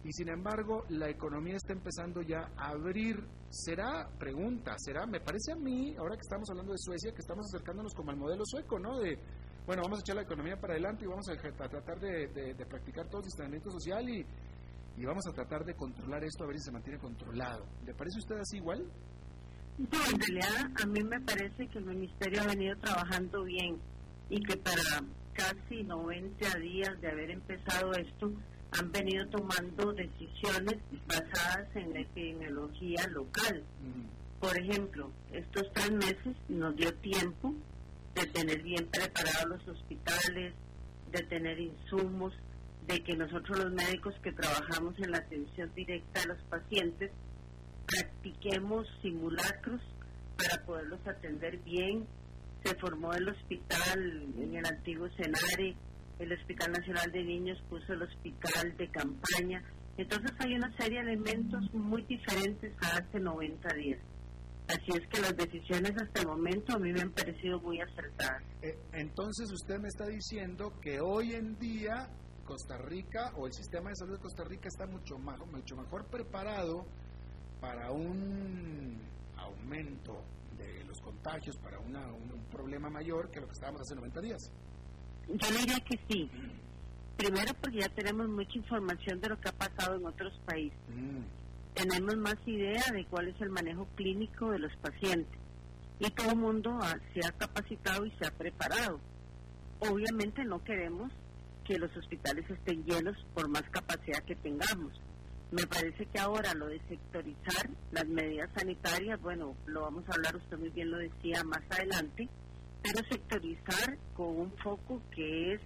[0.04, 3.24] y sin embargo la economía está empezando ya a abrir.
[3.50, 7.46] ¿Será, pregunta, será, me parece a mí, ahora que estamos hablando de Suecia, que estamos
[7.46, 9.00] acercándonos como al modelo sueco, ¿no?
[9.00, 9.18] De,
[9.66, 13.22] bueno, vamos a echar la economía para adelante y vamos a, tratar de, practicar todo
[13.22, 14.26] el distanciamiento social y,
[14.98, 17.66] y vamos a tratar de controlar esto a ver si se mantiene controlado.
[17.86, 18.86] ¿Le parece a usted así igual?
[19.78, 23.78] No, en realidad a mí me parece que el Ministerio ha venido trabajando bien
[24.30, 24.82] y que para
[25.34, 28.32] casi 90 días de haber empezado esto,
[28.72, 33.64] han venido tomando decisiones basadas en la epidemiología local.
[34.40, 37.54] Por ejemplo, estos tres meses nos dio tiempo
[38.16, 40.54] de tener bien preparados los hospitales,
[41.12, 42.34] de tener insumos,
[42.88, 47.12] de que nosotros los médicos que trabajamos en la atención directa a los pacientes
[47.86, 49.82] practiquemos simulacros
[50.38, 52.06] para poderlos atender bien.
[52.64, 55.76] Se formó el hospital en el antiguo Senare,
[56.20, 59.64] el Hospital Nacional de Niños puso el hospital de campaña.
[59.98, 64.00] Entonces hay una serie de elementos muy diferentes a hace 90 días.
[64.68, 68.44] Así es que las decisiones hasta el momento a mí me han parecido muy acertadas.
[68.62, 72.10] Eh, entonces usted me está diciendo que hoy en día
[72.46, 76.06] Costa Rica o el sistema de salud de Costa Rica está mucho, más, mucho mejor
[76.06, 76.86] preparado
[77.60, 79.02] para un
[79.38, 80.24] aumento
[80.58, 84.52] de los contagios, para un problema mayor que lo que estábamos hace 90 días.
[85.28, 86.30] Yo diría que sí.
[87.18, 90.78] Primero porque ya tenemos mucha información de lo que ha pasado en otros países.
[90.90, 91.43] Mm.
[91.74, 95.40] Tenemos más idea de cuál es el manejo clínico de los pacientes.
[96.00, 96.80] Y todo el mundo
[97.14, 99.00] se ha capacitado y se ha preparado.
[99.80, 101.12] Obviamente no queremos
[101.66, 104.94] que los hospitales estén llenos por más capacidad que tengamos.
[105.52, 110.36] Me parece que ahora lo de sectorizar las medidas sanitarias, bueno, lo vamos a hablar,
[110.36, 112.28] usted muy bien lo decía más adelante,
[112.82, 115.62] pero sectorizar con un foco que es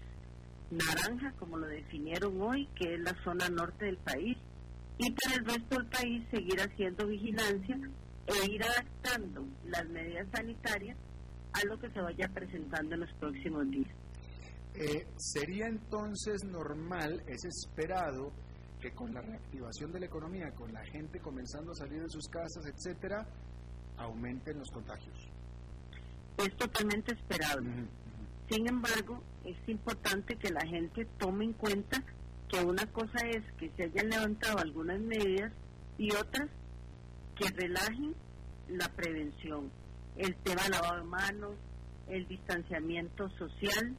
[0.72, 4.38] naranja, como lo definieron hoy, que es la zona norte del país,
[4.98, 7.78] y para el resto del país seguir haciendo vigilancia
[8.28, 10.98] e ir adaptando las medidas sanitarias
[11.54, 13.92] a lo que se vaya presentando en los próximos días.
[14.74, 18.32] Eh, ¿Sería entonces normal, es esperado,
[18.80, 22.28] que con la reactivación de la economía, con la gente comenzando a salir de sus
[22.28, 23.26] casas, etcétera,
[23.98, 25.32] aumenten los contagios?
[26.38, 27.62] es totalmente esperado.
[28.50, 32.04] Sin embargo, es importante que la gente tome en cuenta
[32.50, 35.52] que una cosa es que se hayan levantado algunas medidas
[35.98, 36.50] y otras
[37.36, 38.16] que relajen
[38.70, 39.70] la prevención.
[40.16, 41.54] El tema lavado de manos,
[42.08, 43.96] el distanciamiento social,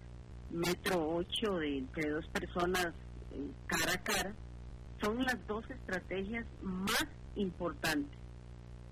[0.51, 2.87] metro 8 de entre dos personas
[3.33, 4.35] eh, cara a cara,
[5.03, 7.07] son las dos estrategias más
[7.37, 8.19] importantes.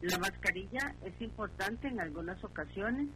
[0.02, 3.08] La mascarilla es importante en algunas ocasiones,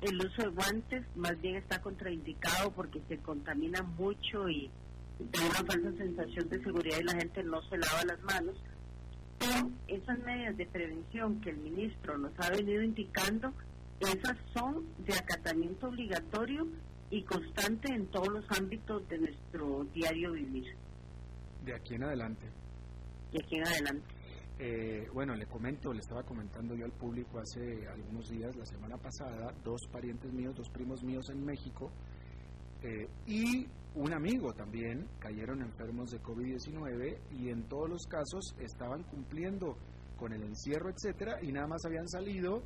[0.00, 4.70] el uso de guantes más bien está contraindicado porque se contamina mucho y
[5.18, 8.56] da una falsa sensación de seguridad y la gente no se lava las manos.
[9.38, 13.52] Pero esas medidas de prevención que el ministro nos ha venido indicando,
[14.00, 16.66] esas son de acatamiento obligatorio
[17.10, 20.74] y constante en todos los ámbitos de nuestro diario vivir.
[21.64, 22.46] De aquí en adelante.
[23.32, 24.14] De aquí en adelante.
[24.58, 28.96] Eh, bueno, le comento, le estaba comentando yo al público hace algunos días, la semana
[28.96, 31.90] pasada, dos parientes míos, dos primos míos en México
[32.84, 39.04] eh, y un amigo también cayeron enfermos de COVID-19 y en todos los casos estaban
[39.04, 39.76] cumpliendo
[40.18, 42.62] con el encierro, etcétera, y nada más habían salido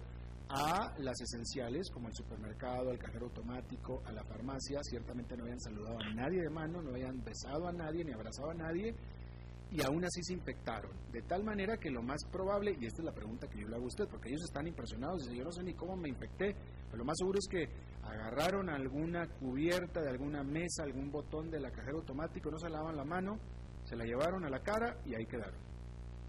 [0.49, 5.61] a las esenciales como el supermercado, el cajero automático, a la farmacia, ciertamente no habían
[5.61, 8.95] saludado a nadie de mano, no habían besado a nadie ni abrazado a nadie
[9.71, 10.91] y aún así se infectaron.
[11.13, 13.77] De tal manera que lo más probable, y esta es la pregunta que yo le
[13.77, 16.55] hago a usted, porque ellos están impresionados, dicen, yo no sé ni cómo me infecté,
[16.87, 17.69] pero lo más seguro es que
[18.03, 22.97] agarraron alguna cubierta de alguna mesa, algún botón de la cajera automático, no se lavaban
[22.97, 23.39] la mano,
[23.85, 25.61] se la llevaron a la cara y ahí quedaron.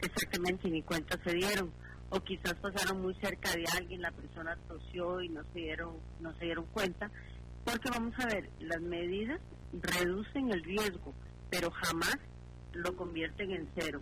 [0.02, 1.72] Exactamente, ni cuenta se dieron.
[2.12, 6.34] O quizás pasaron muy cerca de alguien, la persona tosió y no se dieron, no
[6.40, 7.12] se dieron cuenta.
[7.64, 9.40] Porque vamos a ver, las medidas
[9.74, 11.14] reducen el riesgo,
[11.52, 12.18] pero jamás
[12.80, 14.02] lo convierten en cero.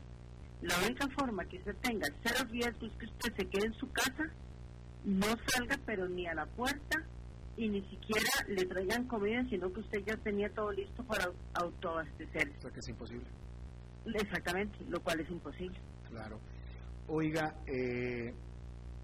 [0.62, 3.92] La única forma que usted tenga cero riesgo es que usted se quede en su
[3.92, 4.24] casa,
[5.06, 7.04] no salga pero ni a la puerta
[7.56, 12.50] y ni siquiera le traigan comida, sino que usted ya tenía todo listo para autoabastecer.
[12.58, 13.28] O sea que es imposible.
[14.06, 15.78] Exactamente, lo cual es imposible.
[16.10, 16.40] Claro.
[17.08, 18.34] Oiga, eh,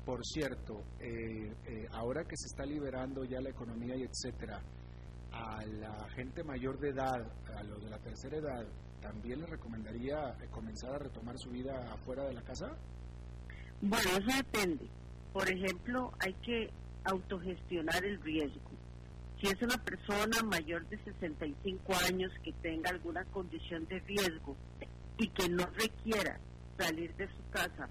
[0.06, 4.62] por cierto, eh, eh, ahora que se está liberando ya la economía y etcétera,
[5.32, 7.26] a la gente mayor de edad,
[7.58, 8.66] a los de la tercera edad,
[9.04, 12.72] ¿también le recomendaría comenzar a retomar su vida afuera de la casa?
[13.82, 14.88] Bueno, eso depende.
[15.34, 16.72] Por ejemplo, hay que
[17.04, 18.72] autogestionar el riesgo.
[19.42, 24.56] Si es una persona mayor de 65 años que tenga alguna condición de riesgo
[25.18, 26.40] y que no requiera
[26.78, 27.90] salir de su casa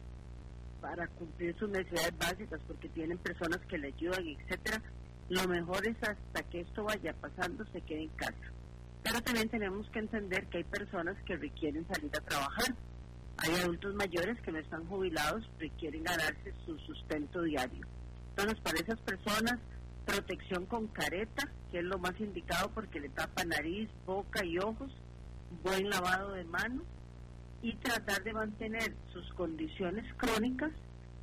[0.80, 4.82] para cumplir sus necesidades básicas porque tienen personas que le ayudan, etcétera,
[5.28, 8.52] lo mejor es hasta que esto vaya pasando se quede en casa.
[9.02, 12.74] Pero también tenemos que entender que hay personas que requieren salir a trabajar.
[13.38, 17.86] Hay adultos mayores que no están jubilados, requieren ganarse su sustento diario.
[18.30, 19.58] Entonces, para esas personas,
[20.06, 24.92] protección con careta, que es lo más indicado porque le tapa nariz, boca y ojos,
[25.62, 26.84] buen lavado de manos
[27.62, 30.72] y tratar de mantener sus condiciones crónicas,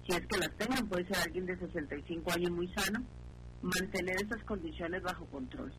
[0.07, 3.03] si es que las tengan, puede ser alguien de 65 años muy sano,
[3.61, 5.71] mantener esas condiciones bajo control.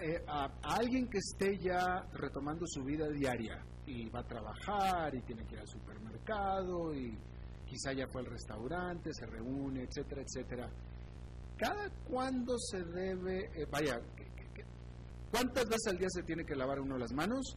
[0.00, 5.22] Eh, a, alguien que esté ya retomando su vida diaria y va a trabajar y
[5.22, 7.18] tiene que ir al supermercado y
[7.66, 10.70] quizá ya fue al restaurante, se reúne, etcétera, etcétera.
[11.56, 14.00] ¿Cada cuándo se debe, eh, vaya,
[15.32, 17.56] cuántas veces al día se tiene que lavar uno las manos?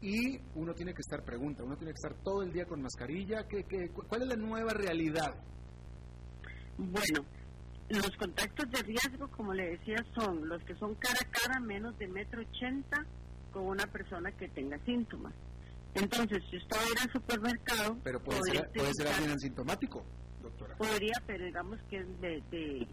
[0.00, 3.46] Y uno tiene que estar pregunta, uno tiene que estar todo el día con mascarilla.
[3.48, 5.34] ¿Qué, qué, ¿Cuál es la nueva realidad?
[6.76, 7.24] Bueno,
[7.88, 11.96] los contactos de riesgo, como le decía, son los que son cara a cara menos
[11.98, 13.04] de metro ochenta
[13.52, 15.32] con una persona que tenga síntomas.
[15.94, 17.98] Entonces, si usted va a ir al supermercado...
[18.02, 20.04] Pero puede, ser, puede ser alguien asintomático,
[20.42, 20.76] doctora.
[20.76, 22.42] Podría, pero digamos que es de,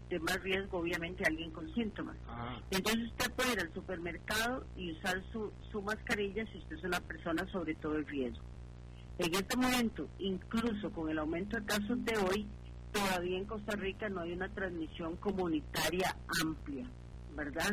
[0.08, 2.16] de, más riesgo, obviamente, alguien con síntomas.
[2.28, 2.60] Ah.
[2.70, 7.00] Entonces, usted puede ir al supermercado y usar su, su mascarilla si usted es una
[7.00, 8.44] persona sobre todo el riesgo.
[9.18, 12.46] En este momento, incluso con el aumento de casos de hoy,
[12.92, 16.86] todavía en Costa Rica no hay una transmisión comunitaria amplia,
[17.34, 17.72] ¿verdad?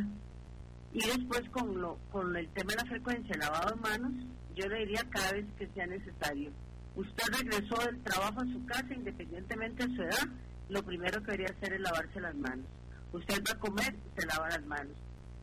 [0.93, 4.13] Y después con, lo, con el tema de la frecuencia lavado de manos,
[4.55, 6.51] yo le diría cada vez que sea necesario.
[6.95, 10.27] Usted regresó del trabajo a su casa, independientemente de su edad,
[10.69, 12.65] lo primero que debería hacer es lavarse las manos.
[13.11, 14.95] Usted va a comer, se lava las manos.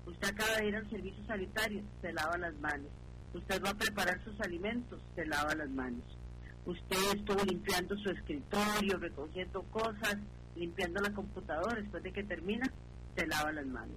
[0.07, 2.89] Usted acaba de ir al servicio sanitario, se lava las manos.
[3.35, 6.03] Usted va a preparar sus alimentos, se lava las manos.
[6.67, 10.17] Usted estuvo limpiando su escritorio, recogiendo cosas,
[10.57, 12.67] limpiando la computadora, después de que termina,
[13.15, 13.97] se lava las manos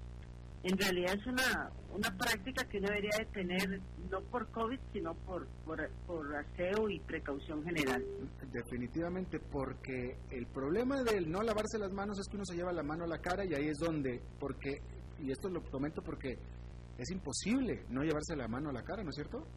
[0.64, 5.14] en realidad es una, una práctica que uno debería de tener no por COVID, sino
[5.14, 8.04] por, por, por, aseo y precaución general.
[8.52, 12.84] Definitivamente, porque el problema del no lavarse las manos es que uno se lleva la
[12.84, 14.82] mano a la cara y ahí es donde, porque,
[15.20, 16.38] y esto lo comento porque
[16.98, 19.48] es imposible no llevarse la mano a la cara, ¿no es cierto?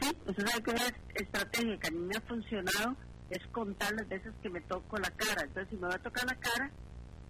[0.00, 2.96] Sí, usted sabe que una estrategia que a mí me ha funcionado
[3.30, 5.42] es contar las veces que me toco la cara.
[5.42, 6.70] Entonces, si me va a tocar la cara,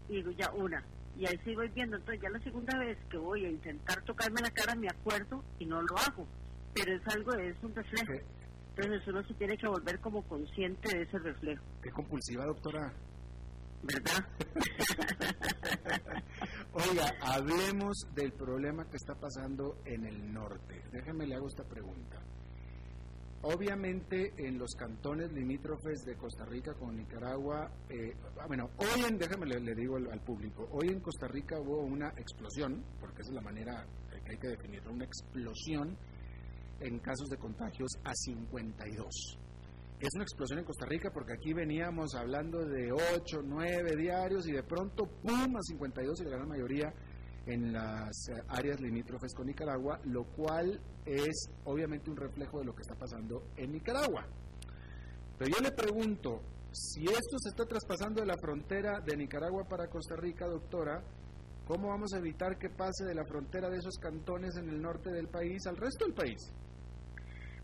[0.09, 0.85] digo ya una,
[1.19, 1.97] y ahí sí voy viendo.
[1.97, 5.67] Entonces ya la segunda vez que voy a intentar tocarme la cara me acuerdo y
[5.67, 6.27] no lo hago.
[6.75, 8.13] Pero es algo, es un reflejo.
[8.77, 11.65] Entonces uno se tiene que volver como consciente de ese reflejo.
[11.83, 12.93] Qué compulsiva, doctora.
[13.83, 14.25] ¿Verdad?
[16.73, 20.85] Oiga, hablemos del problema que está pasando en el norte.
[20.93, 22.21] Déjeme le hago esta pregunta.
[23.43, 28.13] Obviamente en los cantones limítrofes de Costa Rica con Nicaragua, eh,
[28.49, 32.85] bueno, hoy en, déjame le, digo al, público, hoy en Costa Rica hubo una explosión,
[32.99, 33.87] porque esa es la manera
[34.25, 35.97] que hay que definirlo, una explosión
[36.81, 39.39] en casos de contagios a 52.
[40.01, 44.53] Es una explosión en Costa Rica porque aquí veníamos hablando de 8, 9 diarios y
[44.53, 46.93] de pronto, ¡pum!, a 52 y la gran mayoría
[47.47, 52.75] en las eh, áreas limítrofes con Nicaragua, lo cual es obviamente un reflejo de lo
[52.75, 54.27] que está pasando en Nicaragua.
[55.39, 59.89] Pero yo le pregunto, si esto se está traspasando de la frontera de Nicaragua para
[59.89, 61.03] Costa Rica, doctora,
[61.65, 65.11] ¿cómo vamos a evitar que pase de la frontera de esos cantones en el norte
[65.11, 66.53] del país al resto del país?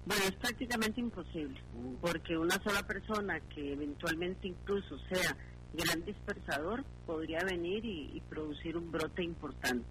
[0.07, 1.97] Bueno, es prácticamente imposible, uh.
[2.01, 5.35] porque una sola persona que eventualmente incluso sea
[5.77, 9.87] gran dispersador podría venir y, producir un brote importante.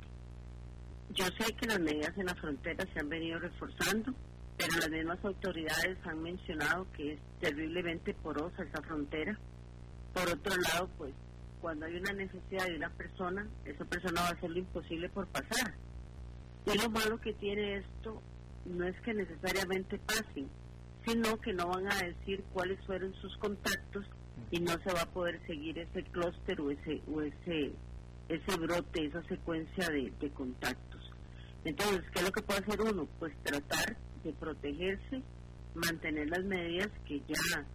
[1.12, 4.14] Yo sé que las medidas en la frontera se han venido reforzando,
[4.58, 9.38] pero las mismas autoridades han mencionado que es terriblemente porosa esa frontera.
[10.14, 11.14] Por otro lado, pues
[11.62, 15.28] cuando hay una necesidad de una persona, esa persona va a hacer lo imposible por
[15.28, 15.74] pasar.
[16.66, 18.22] Y lo malo que tiene esto
[18.66, 20.50] no es que necesariamente pasen,
[21.06, 24.06] sino que no van a decir cuáles fueron sus contactos
[24.52, 27.74] y no se va a poder seguir ese clúster o ese, o ese,
[28.30, 31.12] ese brote, esa secuencia de, de contactos.
[31.66, 33.08] Entonces, ¿qué es lo que puede hacer uno?
[33.20, 35.22] Pues tratar de protegerse,
[35.74, 37.66] mantener las medidas que ya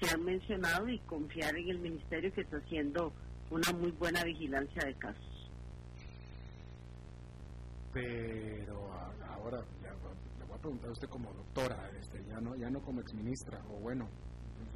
[0.00, 3.12] se han mencionado y confiar en el ministerio que está haciendo
[3.50, 5.50] una muy buena vigilancia de casos.
[7.92, 8.92] Pero
[9.28, 9.62] ahora
[10.38, 13.62] le voy a preguntar a usted como doctora, este, ya no ya no como exministra
[13.70, 14.08] o bueno,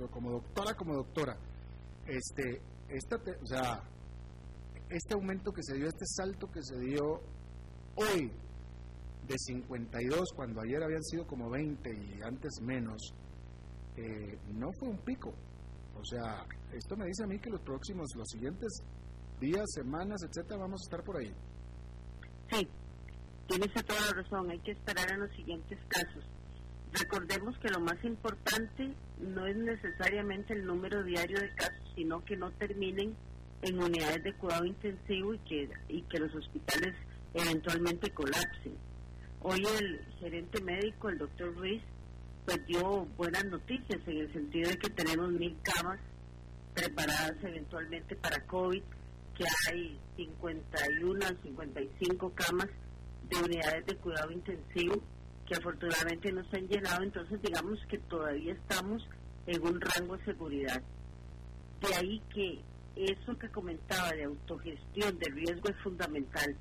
[0.07, 1.36] como doctora como doctora.
[2.07, 3.82] Este, esta o sea,
[4.88, 7.20] este aumento que se dio, este salto que se dio
[7.96, 8.32] hoy
[9.26, 13.12] de 52 cuando ayer habían sido como 20 y antes menos,
[13.96, 15.34] eh, no fue un pico.
[16.01, 18.82] O sea, esto me dice a mí que los próximos, los siguientes
[19.40, 21.34] días, semanas, etcétera, vamos a estar por ahí.
[22.51, 22.68] Sí,
[23.49, 24.51] tienes toda la razón.
[24.51, 26.24] Hay que esperar en los siguientes casos.
[26.92, 32.36] Recordemos que lo más importante no es necesariamente el número diario de casos, sino que
[32.36, 33.14] no terminen
[33.62, 36.94] en unidades de cuidado intensivo y que, y que los hospitales
[37.34, 38.74] eventualmente colapsen.
[39.40, 41.82] Hoy el gerente médico, el doctor Ruiz,
[42.44, 45.98] pues dio buenas noticias en el sentido de que tenemos mil camas
[46.74, 48.82] preparadas eventualmente para COVID,
[49.36, 52.68] que hay 51, 55 camas
[53.28, 55.02] de unidades de cuidado intensivo
[55.49, 59.03] que afortunadamente no se han llenado, entonces digamos que todavía estamos
[59.46, 60.82] en un rango de seguridad.
[61.80, 62.61] De ahí que
[62.96, 66.55] eso que comentaba de autogestión de riesgo es fundamental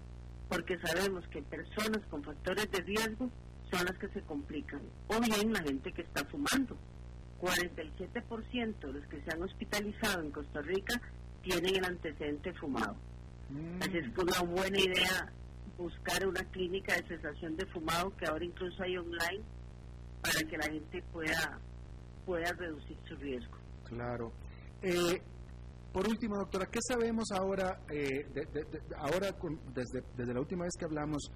[0.48, 3.30] porque sabemos que personas con factores de riesgo
[3.70, 6.78] son las que se complican, o bien la gente que está fumando.
[7.42, 11.02] 47% de los que se han hospitalizado en Costa Rica
[11.44, 12.96] tienen el antecedente fumado.
[13.50, 13.82] Mm.
[13.82, 15.32] Así es que una buena idea
[15.78, 19.44] buscar una clínica de cesación de fumado que ahora incluso hay online
[20.22, 21.60] para que la gente pueda
[22.26, 23.58] pueda reducir su riesgo.
[23.86, 24.34] Claro.
[24.82, 25.22] Eh,
[25.94, 28.28] por último, doctora, ¿qué sabemos ahora, eh,
[28.98, 29.36] ahora
[29.74, 31.32] desde, desde la última vez que hablamos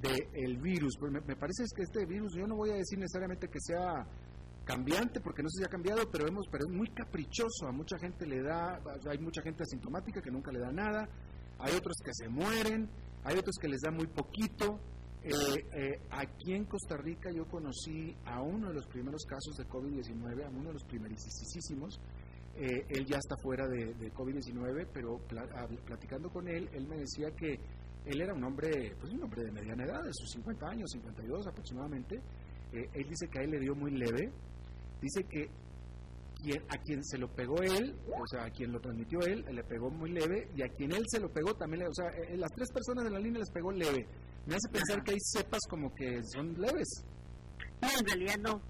[0.00, 0.96] del virus?
[0.98, 4.04] Pues me, parece que este virus, yo no voy a decir necesariamente que sea
[4.64, 7.68] cambiante, porque no sé si ha cambiado, pero, vemos, pero es muy caprichoso.
[7.68, 11.08] A mucha gente le da, hay mucha gente asintomática que nunca le da nada,
[11.58, 12.90] hay otros que se mueren,
[13.24, 14.80] hay otros que les da muy poquito.
[15.24, 19.64] Eh, eh, aquí en Costa Rica yo conocí a uno de los primeros casos de
[19.68, 22.00] COVID-19, a uno de los primerísimos,
[22.56, 25.18] eh, él ya está fuera de, COVID-19, pero
[25.86, 27.58] platicando con él, él me decía que
[28.04, 31.46] él era un hombre, pues un hombre de mediana edad, de sus 50 años, 52
[31.46, 32.20] aproximadamente.
[32.72, 34.32] Él dice que a él le dio muy leve.
[35.00, 35.48] Dice que
[36.68, 39.90] a quien se lo pegó él, o sea, a quien lo transmitió él, le pegó
[39.90, 42.70] muy leve, y a quien él se lo pegó también, o sea, eh, las tres
[42.72, 44.06] personas de la línea les pegó leve.
[44.46, 47.04] Me hace pensar que hay cepas como que son leves.
[47.80, 48.60] No, en realidad no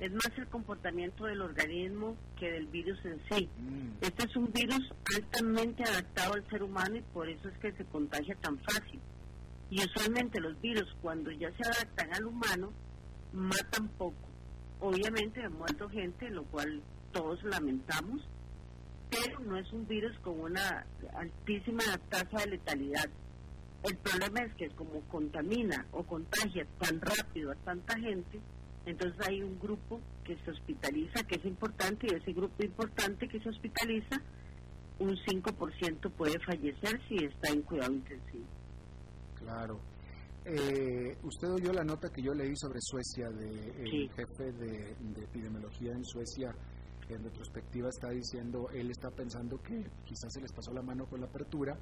[0.00, 3.48] es más el comportamiento del organismo que del virus en sí.
[3.58, 3.90] Mm.
[4.00, 4.80] Este es un virus
[5.14, 8.98] altamente adaptado al ser humano y por eso es que se contagia tan fácil.
[9.68, 12.72] Y usualmente los virus cuando ya se adaptan al humano
[13.32, 14.16] matan poco.
[14.80, 18.22] Obviamente ha muerto gente, lo cual todos lamentamos,
[19.10, 23.08] pero no es un virus con una altísima tasa de letalidad.
[23.82, 28.40] El problema es que como contamina o contagia tan rápido a tanta gente,
[28.86, 33.40] entonces hay un grupo que se hospitaliza, que es importante, y ese grupo importante que
[33.40, 34.20] se hospitaliza,
[34.98, 38.46] un 5% puede fallecer si está en cuidado intensivo.
[39.36, 39.80] Claro.
[40.44, 45.92] Eh, usted oyó la nota que yo leí sobre Suecia, de jefe de, de, epidemiología
[45.92, 46.54] en Suecia,
[47.14, 51.20] en retrospectiva está diciendo, él está pensando que quizás se les pasó la mano con
[51.20, 51.76] la apertura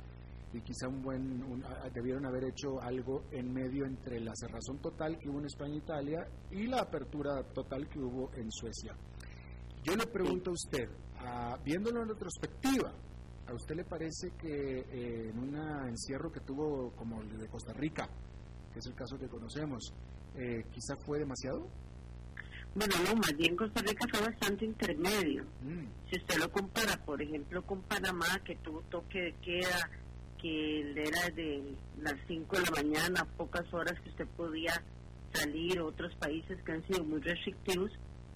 [0.53, 1.63] y quizá un buen
[1.93, 5.79] debieron haber hecho algo en medio entre la cerrazón total que hubo en España e
[5.79, 8.95] Italia y la apertura total que hubo en Suecia.
[9.83, 10.89] Yo le pregunto a usted,
[11.65, 12.93] viéndolo en retrospectiva,
[13.47, 15.55] ¿a usted le parece que eh, en un
[15.89, 18.09] encierro que tuvo como el de Costa Rica,
[18.73, 19.93] que es el caso que conocemos,
[20.35, 21.69] eh, quizá fue demasiado?
[22.75, 25.45] Bueno, no, más bien Costa Rica fue bastante intermedio.
[25.63, 25.87] Mm.
[26.11, 29.91] Si usted lo compara, por ejemplo, con Panamá, que tuvo toque de queda,
[30.41, 34.83] que era de las 5 de la mañana, pocas horas que usted podía
[35.33, 37.91] salir, otros países que han sido muy restrictivos,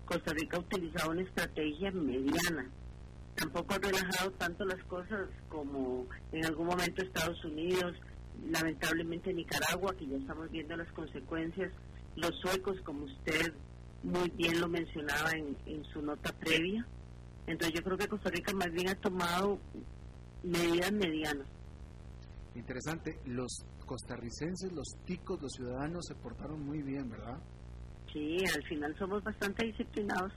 [0.04, 2.68] Costa Rica ha utilizado una estrategia mediana.
[3.36, 7.96] Tampoco ha relajado tanto las cosas como en algún momento Estados Unidos,
[8.50, 11.72] lamentablemente Nicaragua, que ya estamos viendo las consecuencias,
[12.16, 13.54] los suecos, como usted
[14.02, 16.86] muy bien lo mencionaba en, en su nota previa.
[17.46, 19.58] Entonces yo creo que Costa Rica más bien ha tomado
[20.42, 21.46] medidas medianas.
[22.54, 27.38] Interesante, los costarricenses, los ticos, los ciudadanos se portaron muy bien, ¿verdad?
[28.12, 30.32] Sí, al final somos bastante disciplinados.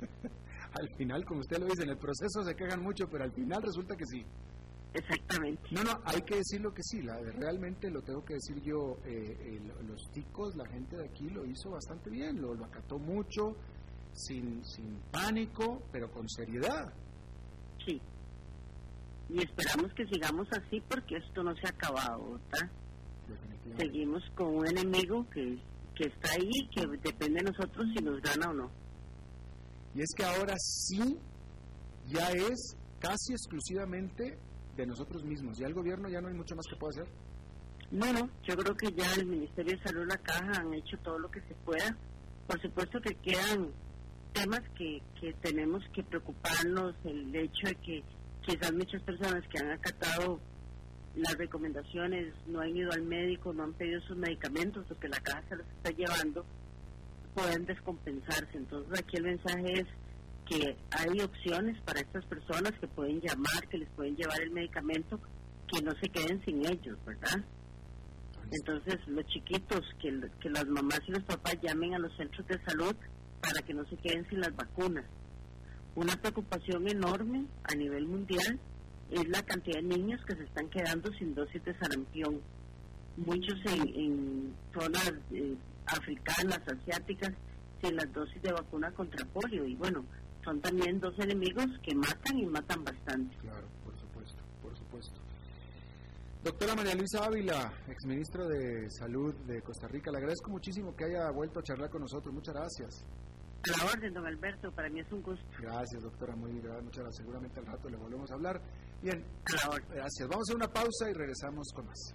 [0.80, 3.62] al final, como usted lo dice, en el proceso se quejan mucho, pero al final
[3.62, 4.24] resulta que sí.
[4.94, 5.62] Exactamente.
[5.72, 9.60] No, no, hay que decirlo que sí, la, realmente lo tengo que decir yo, eh,
[9.88, 13.56] los ticos, la gente de aquí lo hizo bastante bien, lo, lo acató mucho,
[14.12, 16.92] sin, sin pánico, pero con seriedad.
[17.84, 18.00] Sí.
[19.30, 22.70] Y esperamos que sigamos así porque esto no se ha acabado, ¿verdad?
[23.76, 25.58] Seguimos con un enemigo que,
[25.96, 28.70] que está ahí y que depende de nosotros si nos gana o no.
[29.94, 31.18] Y es que ahora sí,
[32.06, 34.38] ya es casi exclusivamente
[34.76, 35.58] de nosotros mismos.
[35.58, 37.06] Ya el gobierno ya no hay mucho más que pueda hacer.
[37.90, 41.18] No, no, yo creo que ya el Ministerio de Salud, la Caja han hecho todo
[41.18, 41.96] lo que se pueda.
[42.46, 43.70] Por supuesto que quedan
[44.32, 48.02] temas que, que tenemos que preocuparnos, el hecho de que
[48.44, 50.40] quizás muchas personas que han acatado
[51.14, 55.42] las recomendaciones, no han ido al médico, no han pedido sus medicamentos, porque la caja
[55.48, 56.44] se los está llevando,
[57.34, 58.56] pueden descompensarse.
[58.56, 59.86] Entonces aquí el mensaje es
[60.46, 65.18] que hay opciones para estas personas que pueden llamar, que les pueden llevar el medicamento,
[65.72, 67.44] que no se queden sin ellos, ¿verdad?
[68.50, 72.62] Entonces los chiquitos, que, que las mamás y los papás llamen a los centros de
[72.64, 72.94] salud
[73.40, 75.04] para que no se queden sin las vacunas.
[75.94, 78.58] Una preocupación enorme a nivel mundial
[79.10, 82.40] es la cantidad de niños que se están quedando sin dosis de sarampión.
[83.16, 87.32] Muchos en, zonas eh, africanas, asiáticas,
[87.80, 89.64] sin las dosis de vacuna contra polio.
[89.64, 90.04] Y bueno,
[90.44, 93.36] son también dos enemigos que matan y matan bastante.
[93.38, 95.20] Claro, por supuesto, por supuesto.
[96.42, 101.30] Doctora María Luisa Ávila, exministra de Salud de Costa Rica, le agradezco muchísimo que haya
[101.30, 102.34] vuelto a charlar con nosotros.
[102.34, 103.04] Muchas gracias.
[103.72, 105.46] A la orden, don Alberto, para mí es un gusto.
[105.58, 107.16] Gracias, doctora, muy bien, muchas gracias.
[107.16, 108.60] Seguramente al rato le volvemos a hablar.
[109.00, 110.28] Bien, gracias.
[110.28, 112.14] Vamos a una pausa y regresamos con más.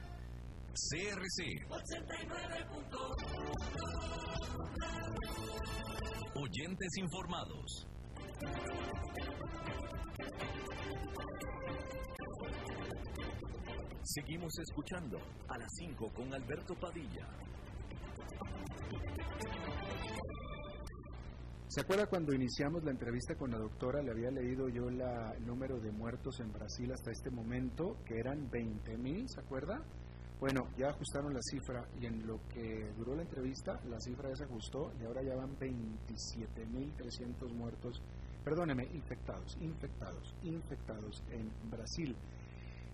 [0.73, 2.65] CRC 89.
[6.35, 7.87] Oyentes informados.
[14.03, 15.19] Seguimos escuchando
[15.49, 17.27] a las 5 con Alberto Padilla.
[21.67, 24.01] ¿Se acuerda cuando iniciamos la entrevista con la doctora?
[24.01, 25.01] Le había leído yo el
[25.45, 29.81] número de muertos en Brasil hasta este momento, que eran 20 mil, ¿se acuerda?
[30.41, 34.37] Bueno, ya ajustaron la cifra y en lo que duró la entrevista, la cifra ya
[34.37, 38.01] se ajustó y ahora ya van 27.300 muertos,
[38.43, 42.15] perdóneme, infectados, infectados, infectados en Brasil.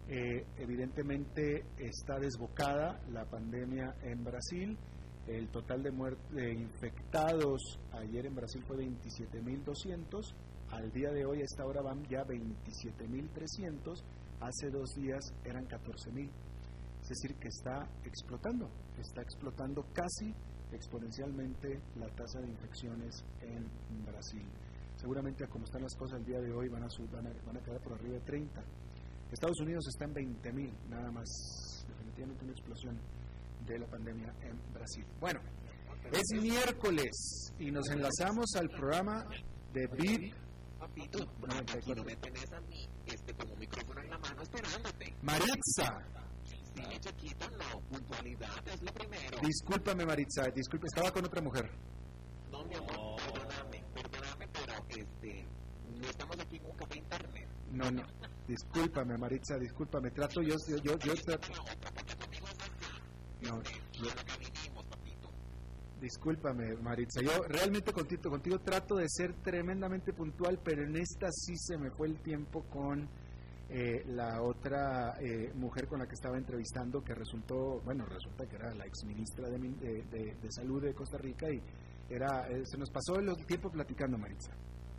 [0.09, 4.77] Eh, evidentemente está desbocada la pandemia en Brasil.
[5.25, 5.91] El total de,
[6.31, 10.33] de infectados ayer en Brasil fue 27.200.
[10.71, 14.03] Al día de hoy, a esta hora, van ya 27.300.
[14.41, 16.29] Hace dos días eran 14.000
[17.09, 20.35] es decir, que está explotando, está explotando casi
[20.73, 23.65] exponencialmente la tasa de infecciones en
[24.05, 24.45] Brasil.
[24.97, 26.87] Seguramente, como están las cosas el día de hoy, van a,
[27.45, 28.61] van a, quedar por arriba de 30.
[29.31, 31.85] Estados Unidos está en 20.000, nada más.
[31.87, 32.99] Definitivamente una explosión
[33.65, 35.05] de la pandemia en Brasil.
[35.21, 35.39] Bueno,
[36.11, 39.25] es miércoles y nos enlazamos al programa
[39.71, 40.33] de VIP.
[40.77, 41.19] Papito,
[41.73, 45.15] aquí no me tenés a mí este, como micrófono en la mano esperándote.
[45.21, 46.16] Maritza.
[46.77, 47.81] Sí, chiquito, no.
[47.89, 49.39] Puntualidad es lo primero.
[49.41, 50.43] Discúlpame, Maritza.
[50.53, 51.69] Disculpe, estaba con otra mujer.
[52.51, 55.45] No, mi amor, perdóname, perdóname, pero este,
[55.99, 57.47] no estamos aquí con un café internet.
[57.71, 58.03] No, no.
[58.47, 60.11] Discúlpame, Maritza, discúlpame.
[60.11, 61.47] Trato yo, yo, yo, yo trato.
[63.41, 64.09] No, este, yo...
[65.99, 67.21] Discúlpame, Maritza.
[67.21, 71.89] Yo realmente contigo, contigo trato de ser tremendamente puntual, pero en esta sí se me
[71.89, 73.09] fue el tiempo con
[73.69, 78.55] eh, la otra eh, mujer con la que estaba entrevistando, que resultó, bueno, resulta que
[78.55, 81.61] era la exministra de, de, de, Salud de Costa Rica y
[82.09, 84.51] era eh, se nos pasó el tiempo platicando, Maritza.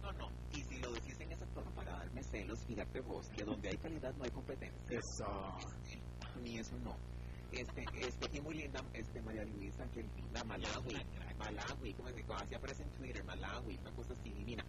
[0.03, 3.45] No, no, y si lo decís en esa forma para darme celos, fíjate vos, que
[3.45, 4.99] donde hay calidad no hay competencia.
[4.99, 5.57] Eso.
[6.43, 6.95] Ni eso no.
[7.51, 10.95] Este, este, y muy linda, este, María Luisa, que linda, Malawi,
[11.39, 14.63] Malawi, como se así aparece en Twitter, Malawi, una cosa así divina.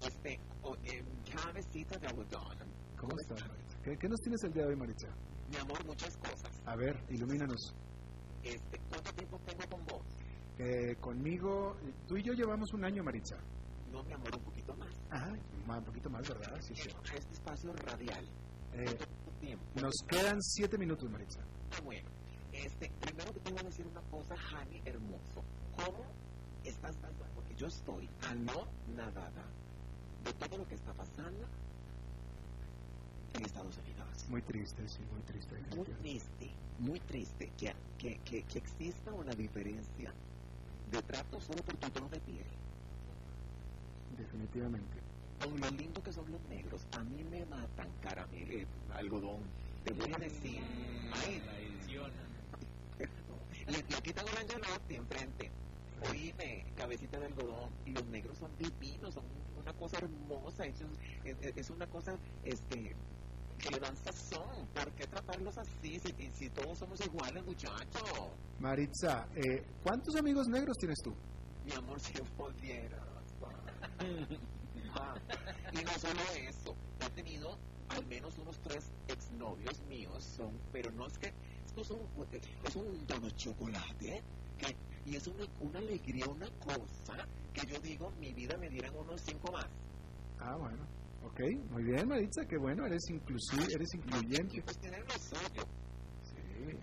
[0.00, 2.73] Este, oh, eh, cabecita de algodón.
[3.06, 3.44] ¿Cómo, estás,
[3.82, 5.08] ¿Qué, ¿Qué, nos tienes el día de hoy, Maritza?
[5.50, 6.62] Mi amor, muchas cosas.
[6.64, 7.74] A ver, ilumínanos.
[8.42, 10.02] Este, ¿Cuánto tiempo tengo con vos?
[10.58, 11.76] Eh, conmigo,
[12.08, 13.36] tú y yo llevamos un año, Maritza.
[13.92, 14.88] No, mi amor, un poquito más.
[15.10, 15.32] Ajá,
[15.66, 16.58] un poquito más, ¿verdad?
[16.62, 16.88] Sí, sí.
[17.14, 18.24] Este espacio radial.
[18.72, 18.98] Eh,
[19.74, 21.40] nos quedan siete minutos, Maritza.
[21.72, 22.08] Ah, bueno.
[22.52, 25.44] Este, primero te tengo que decir una cosa, Jani, hermoso.
[25.76, 26.06] ¿Cómo
[26.64, 27.26] estás dando?
[27.34, 29.44] Porque yo estoy a no nadada
[30.24, 31.46] de todo lo que está pasando
[33.34, 34.26] en Estados Unidos.
[34.28, 35.56] Muy triste, sí, muy triste.
[35.76, 40.12] Muy triste, muy triste que, que, que, que exista una diferencia
[40.90, 42.46] de trato solo por tu tono de piel.
[44.16, 44.98] Definitivamente.
[45.42, 49.42] Con lo lindo que son los negros, a mí me matan caramelo, eh, algodón.
[49.84, 50.62] Te voy a decir,
[51.12, 51.42] ay,
[53.68, 55.50] y, aquí tengo el Angelotti enfrente.
[56.10, 57.70] Oíme, cabecita de algodón.
[57.86, 59.24] Y los negros son divinos, son
[59.60, 60.66] una cosa hermosa.
[60.66, 60.82] Es,
[61.24, 62.94] es, una cosa este,
[63.64, 64.66] que le dan sazón.
[64.74, 68.28] ¿Por qué tratarlos así si, si todos somos iguales, muchachos?
[68.58, 71.14] Maritza, eh, ¿cuántos amigos negros tienes tú?
[71.64, 72.98] Mi amor, si pudiera.
[74.96, 75.14] Ah,
[75.72, 77.56] y no solo eso, he tenido
[77.88, 81.32] al menos unos tres exnovios míos, son, pero no es que
[81.76, 82.00] es un,
[82.64, 84.22] es un tono chocolate,
[84.58, 88.94] que, y es una, una alegría, una cosa que yo digo, mi vida me dieran
[88.96, 89.66] unos cinco más.
[90.38, 90.78] Ah, bueno.
[91.24, 94.62] Ok, muy bien, Maritza, que bueno, eres inclusive, eres incluyente.
[94.62, 94.78] Pues.
[96.22, 96.78] Sí.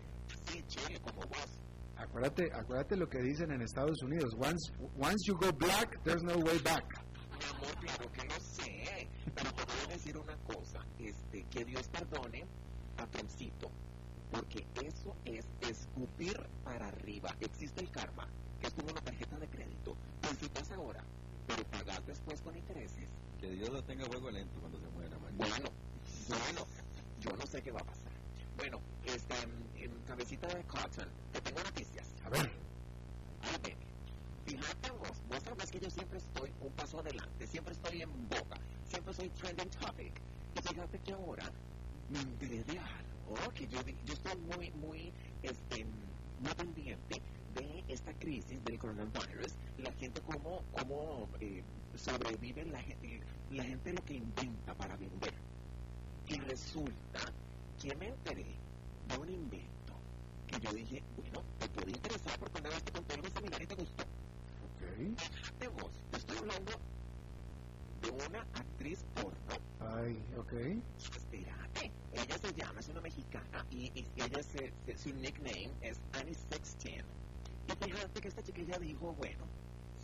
[0.48, 1.60] Sí, chile, como vos.
[1.96, 4.34] Acuérdate, acuérdate lo que dicen en Estados Unidos.
[4.40, 6.86] Once, once you go black, there's no way back.
[7.38, 9.08] Mi amor, claro que lo sé.
[9.36, 10.86] Pero te voy a decir una cosa.
[11.00, 12.44] Este, que Dios perdone
[12.98, 13.72] a Pencito
[14.32, 17.36] porque eso es escupir para arriba.
[17.42, 18.28] Existe el karma,
[18.60, 19.96] que es como una tarjeta de crédito.
[20.24, 21.04] Necesitas ahora,
[21.48, 23.10] pero pagas después con intereses.
[23.40, 25.70] Que Dios lo tenga fuego lento cuando se muera, Bueno,
[26.28, 26.68] bueno,
[27.20, 28.12] yo no sé qué va a pasar.
[28.58, 29.36] Bueno, este,
[29.84, 32.08] en, cabecita de Cotton, te tengo noticias.
[32.26, 32.52] A ver.
[33.64, 33.78] ver,
[34.46, 38.60] Fíjate vos, vos sabés que yo siempre estoy un paso adelante, siempre estoy en boca,
[38.90, 40.14] siempre soy trending topic.
[40.56, 41.52] Y fíjate que ahora
[42.10, 42.80] me enteré de
[43.54, 45.12] que yo, yo estoy muy, muy,
[45.44, 45.86] este,
[46.40, 47.22] muy pendiente
[47.54, 51.64] de esta crisis del coronavirus, la gente cómo, cómo eh,
[51.96, 53.22] sobrevive, la gente,
[53.52, 55.34] la gente lo que inventa para vender.
[56.28, 57.20] Y resulta
[57.82, 58.46] que me enteré
[59.10, 59.94] de un invento
[60.48, 63.68] que yo dije, bueno, te puede interesar porque una vez te conté algo similar y
[63.68, 64.04] te gustó.
[64.04, 65.60] Ok.
[65.60, 66.72] De vos, te estoy hablando
[68.02, 69.36] de una actriz porno.
[69.80, 70.54] Ay, ok.
[71.00, 76.36] Espérate, ella se llama, es una mexicana y, y ella se, su nickname es Annie
[76.50, 77.04] Sexton.
[77.80, 79.46] Y fíjate que esta chiquilla dijo, bueno,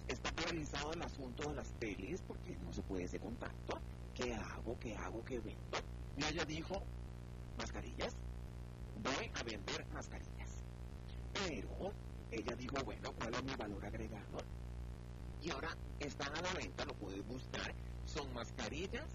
[0.08, 3.80] está paralizado el asunto de las pelis porque no se puede ese contacto.
[4.16, 4.80] ¿Qué hago?
[4.80, 5.24] ¿Qué hago?
[5.26, 5.78] ¿Qué vendo?
[6.18, 6.82] Y ella dijo,
[7.58, 8.16] mascarillas.
[9.04, 10.64] Voy a vender mascarillas.
[11.34, 11.94] Pero
[12.32, 14.40] ella dijo, bueno, ¿cuál es mi valor agregado?
[15.44, 17.74] Y ahora están a la venta, lo puedes buscar.
[18.06, 19.08] Son mascarillas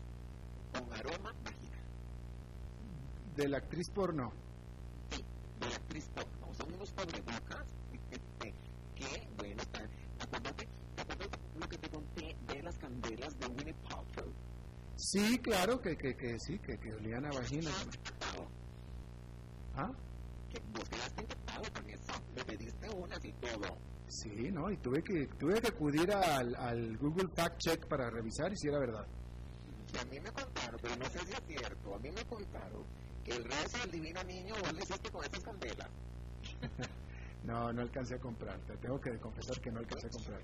[0.72, 1.80] con aroma vaginal.
[3.34, 4.32] ¿De la actriz porno?
[5.10, 5.24] Sí,
[5.58, 6.54] de la actriz porno.
[6.54, 7.66] Son unos cubrebocas
[15.02, 17.72] Sí, claro, que, que, que sí, que, que olían a vagina.
[19.74, 19.90] ¿Ah?
[20.48, 22.12] Que vos quedaste encantado con eso.
[22.36, 23.78] Me pediste unas y todo.
[24.06, 24.70] Sí, ¿no?
[24.70, 28.68] Y tuve que, tuve que acudir al, al Google Fact Check para revisar y si
[28.68, 29.04] era verdad.
[29.98, 32.84] a mí me contaron, pero no sé si es cierto, a mí me contaron
[33.24, 35.88] que el rezo del divino niño vos le hiciste con esas candelas.
[37.44, 40.40] no, no alcancé a comprar, te tengo que confesar que no alcancé a comprar.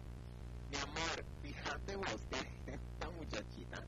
[0.68, 3.84] Mi amor, fíjate vos que esta muchachita,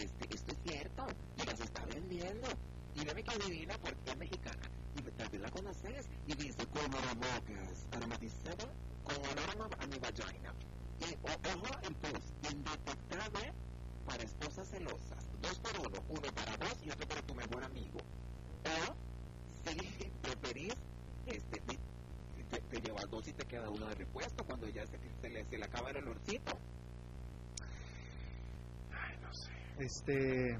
[0.00, 2.48] este, esto es cierto, y las está vendiendo.
[2.94, 4.70] Y dame que adivina porque es mexicana.
[4.96, 6.08] Y tal vez la conoces.
[6.26, 8.68] Y dice, como bocas aromatizada
[9.04, 10.54] con aroma a mi vagina.
[11.00, 13.52] Y ojo el post, indetectable
[14.06, 15.26] para esposas celosas.
[15.40, 17.98] Dos por uno, uno para vos y otro para tu mejor amigo.
[18.64, 18.94] O
[19.64, 20.74] si preferís,
[21.26, 25.28] este, te, te llevas dos y te queda uno de repuesto cuando ya se, se
[25.30, 26.58] le, se le acaba el olorcito.
[28.92, 29.61] Ay, no sé.
[29.84, 30.58] Este.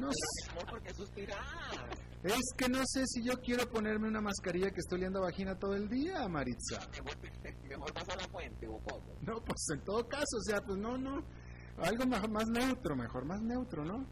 [0.00, 0.50] No sé.
[0.68, 0.88] Porque.
[2.22, 5.74] Es que no sé si yo quiero ponerme una mascarilla que estoy oliendo vagina todo
[5.74, 6.80] el día, Maritza.
[6.90, 7.16] Mejor,
[7.66, 9.14] mejor vas a la fuente o cómo.
[9.22, 11.24] No, pues en todo caso, o sea, pues no, no.
[11.78, 14.06] Algo más, más neutro, mejor, más neutro, ¿no?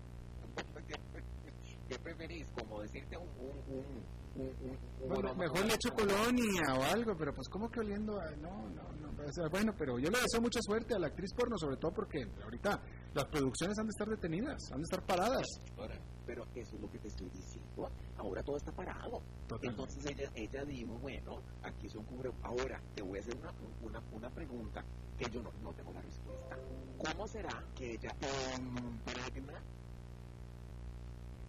[1.88, 2.50] ¿Qué preferís?
[2.52, 3.28] Como decirte un...
[3.28, 4.04] un, un,
[4.38, 7.70] un, un- un Bueno, aroma mejor le echo como- colonia o algo, pero pues ¿cómo
[7.70, 8.30] que oliendo a...
[8.36, 9.50] No, no, no.
[9.50, 12.80] bueno, pero yo le deseo mucha suerte a la actriz porno, sobre todo porque ahorita
[13.14, 15.46] las producciones han de estar detenidas, han de estar paradas.
[15.76, 17.90] Ahora, Pero eso es lo que te estoy diciendo.
[18.16, 19.22] Ahora todo está parado.
[19.46, 19.66] Totalmente.
[19.68, 22.30] Entonces ella, ella dijo, bueno, aquí son cubre...
[22.42, 24.84] Ahora, te voy a hacer una, una, una pregunta
[25.18, 26.56] que yo no, no tengo la respuesta.
[26.98, 28.10] ¿Cómo será que ella
[28.56, 29.60] impregna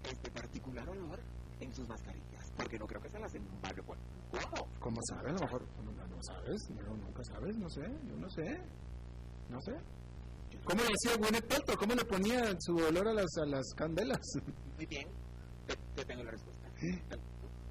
[0.03, 1.19] este particular olor
[1.59, 2.51] en sus mascarillas?
[2.55, 3.83] Porque no creo que se las embargue.
[3.83, 3.97] por-
[4.31, 4.67] ¿Cómo?
[4.79, 5.31] ¿Cómo sabes?
[5.31, 8.61] A lo mejor no, no sabes, no, nunca sabes, no sé, yo no sé,
[9.49, 9.73] no sé.
[10.65, 11.77] ¿Cómo le hacía Gwyneth Paltrow?
[11.77, 14.19] ¿Cómo le ponía su olor a las, a las candelas?
[14.75, 15.07] Muy bien,
[15.67, 16.69] te, te tengo la respuesta.
[16.79, 17.01] Te,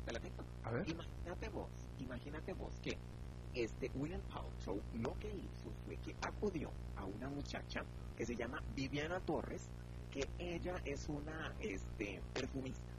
[0.07, 0.43] te la tengo.
[0.65, 0.89] A ver.
[0.89, 2.99] Imagínate vos, imagínate vos que
[3.55, 7.83] este William Paltrow lo que hizo fue que acudió a una muchacha
[8.17, 9.69] que se llama Viviana Torres,
[10.11, 12.93] que ella es una este, perfumista.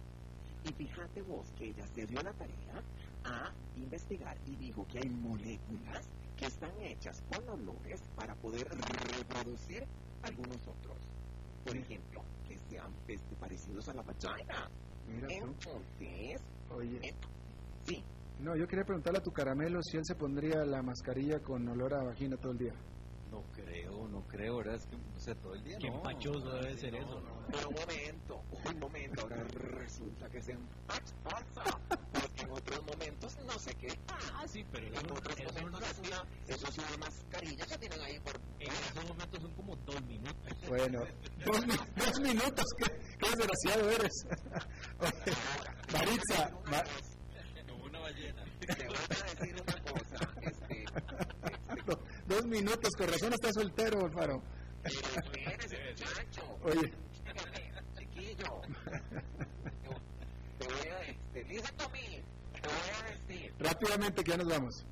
[0.66, 2.84] Y fíjate vos que ella se dio la tarea
[3.24, 6.08] a investigar y dijo que hay moléculas
[6.38, 8.68] que están hechas con olores para poder
[9.18, 9.84] reproducir
[10.24, 10.98] algunos otros.
[11.66, 12.94] Por ejemplo, que sean
[13.40, 14.70] parecidos a la vagina.
[15.08, 15.28] Mira.
[15.30, 16.42] Entonces,
[16.72, 17.14] Oye, eh,
[17.86, 18.04] sí,
[18.40, 21.94] no, yo quería preguntarle a tu caramelo si él se pondría la mascarilla con olor
[21.94, 22.74] a vagina todo el día.
[23.32, 24.76] No creo, no creo, ¿verdad?
[24.76, 25.96] Es que, o sea, todo el día Qué no.
[25.98, 27.22] empachoso debe ser No, eso.
[27.22, 27.48] no.
[27.52, 29.44] pero un momento, un momento, ahora
[29.78, 30.58] resulta que se
[30.88, 31.80] pasa,
[32.12, 35.90] porque en otros momentos no sé qué Ah, sí, pero En eso, otros eso, momentos
[35.92, 38.36] es una, eso es una mascarilla que tienen ahí por...
[38.60, 40.54] en esos momentos son como dos minutos.
[40.68, 41.04] Bueno,
[41.46, 41.62] dos,
[41.98, 42.86] dos minutos, qué,
[43.20, 44.26] qué desgraciado eres.
[45.00, 45.36] Oye,
[45.94, 46.84] Maritza, Ma-
[47.68, 48.44] Como una ballena.
[48.60, 50.86] Te voy a decir una cosa, este,
[52.30, 54.42] dos minutos, con razón está soltero, Alfaro.
[56.64, 56.94] Oye,
[57.98, 58.62] chiquillo,
[60.60, 62.24] te voy a, este, listen to me,
[62.54, 64.86] te voy a decir, rápidamente que ya nos vamos.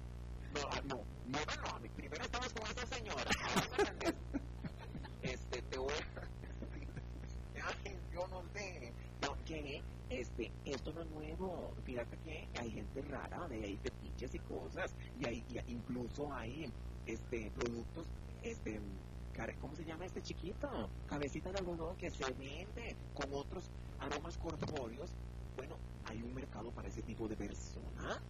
[0.53, 3.31] no, no, no, no, no, primero estamos con esa señora,
[5.21, 11.73] este, te voy a, ay, yo no sé, no, que, este, esto no es nuevo,
[11.85, 16.71] fíjate que hay gente rara, de ahí fetiches y cosas, y hay, y incluso hay,
[17.07, 18.05] este, productos,
[18.43, 18.79] este,
[19.61, 20.89] ¿cómo se llama este chiquito?
[21.07, 25.09] Cabecita de algodón que se vende con otros aromas corpóreos.
[25.55, 28.21] Bueno, hay un mercado para ese tipo de persona.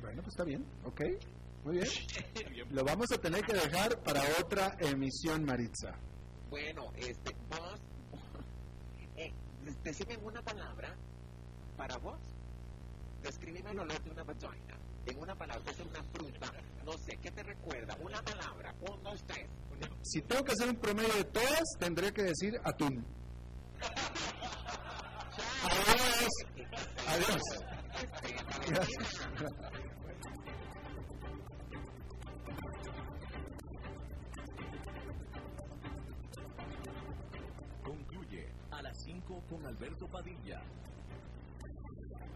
[0.00, 1.02] Bueno, pues está bien, ok.
[1.64, 1.88] Muy bien.
[2.70, 5.92] Lo vamos a tener que dejar para otra emisión, Maritza.
[6.48, 7.80] Bueno, este, vos,
[9.16, 9.32] eh,
[9.84, 10.96] decime una palabra
[11.76, 12.18] para vos.
[13.22, 14.78] Descríbeme el olor de una vagina.
[15.06, 16.52] En una palabra, puede ser una fruta,
[16.84, 17.96] no sé, ¿qué te recuerda?
[18.00, 19.48] Una palabra, un, dos, tres.
[20.02, 23.04] Si tengo que hacer un promedio de todas, tendré que decir atún.
[25.62, 26.28] Adiós.
[27.06, 27.42] Adiós.
[28.68, 29.28] Gracias.
[37.82, 40.62] Concluye a las 5 con Alberto Padilla.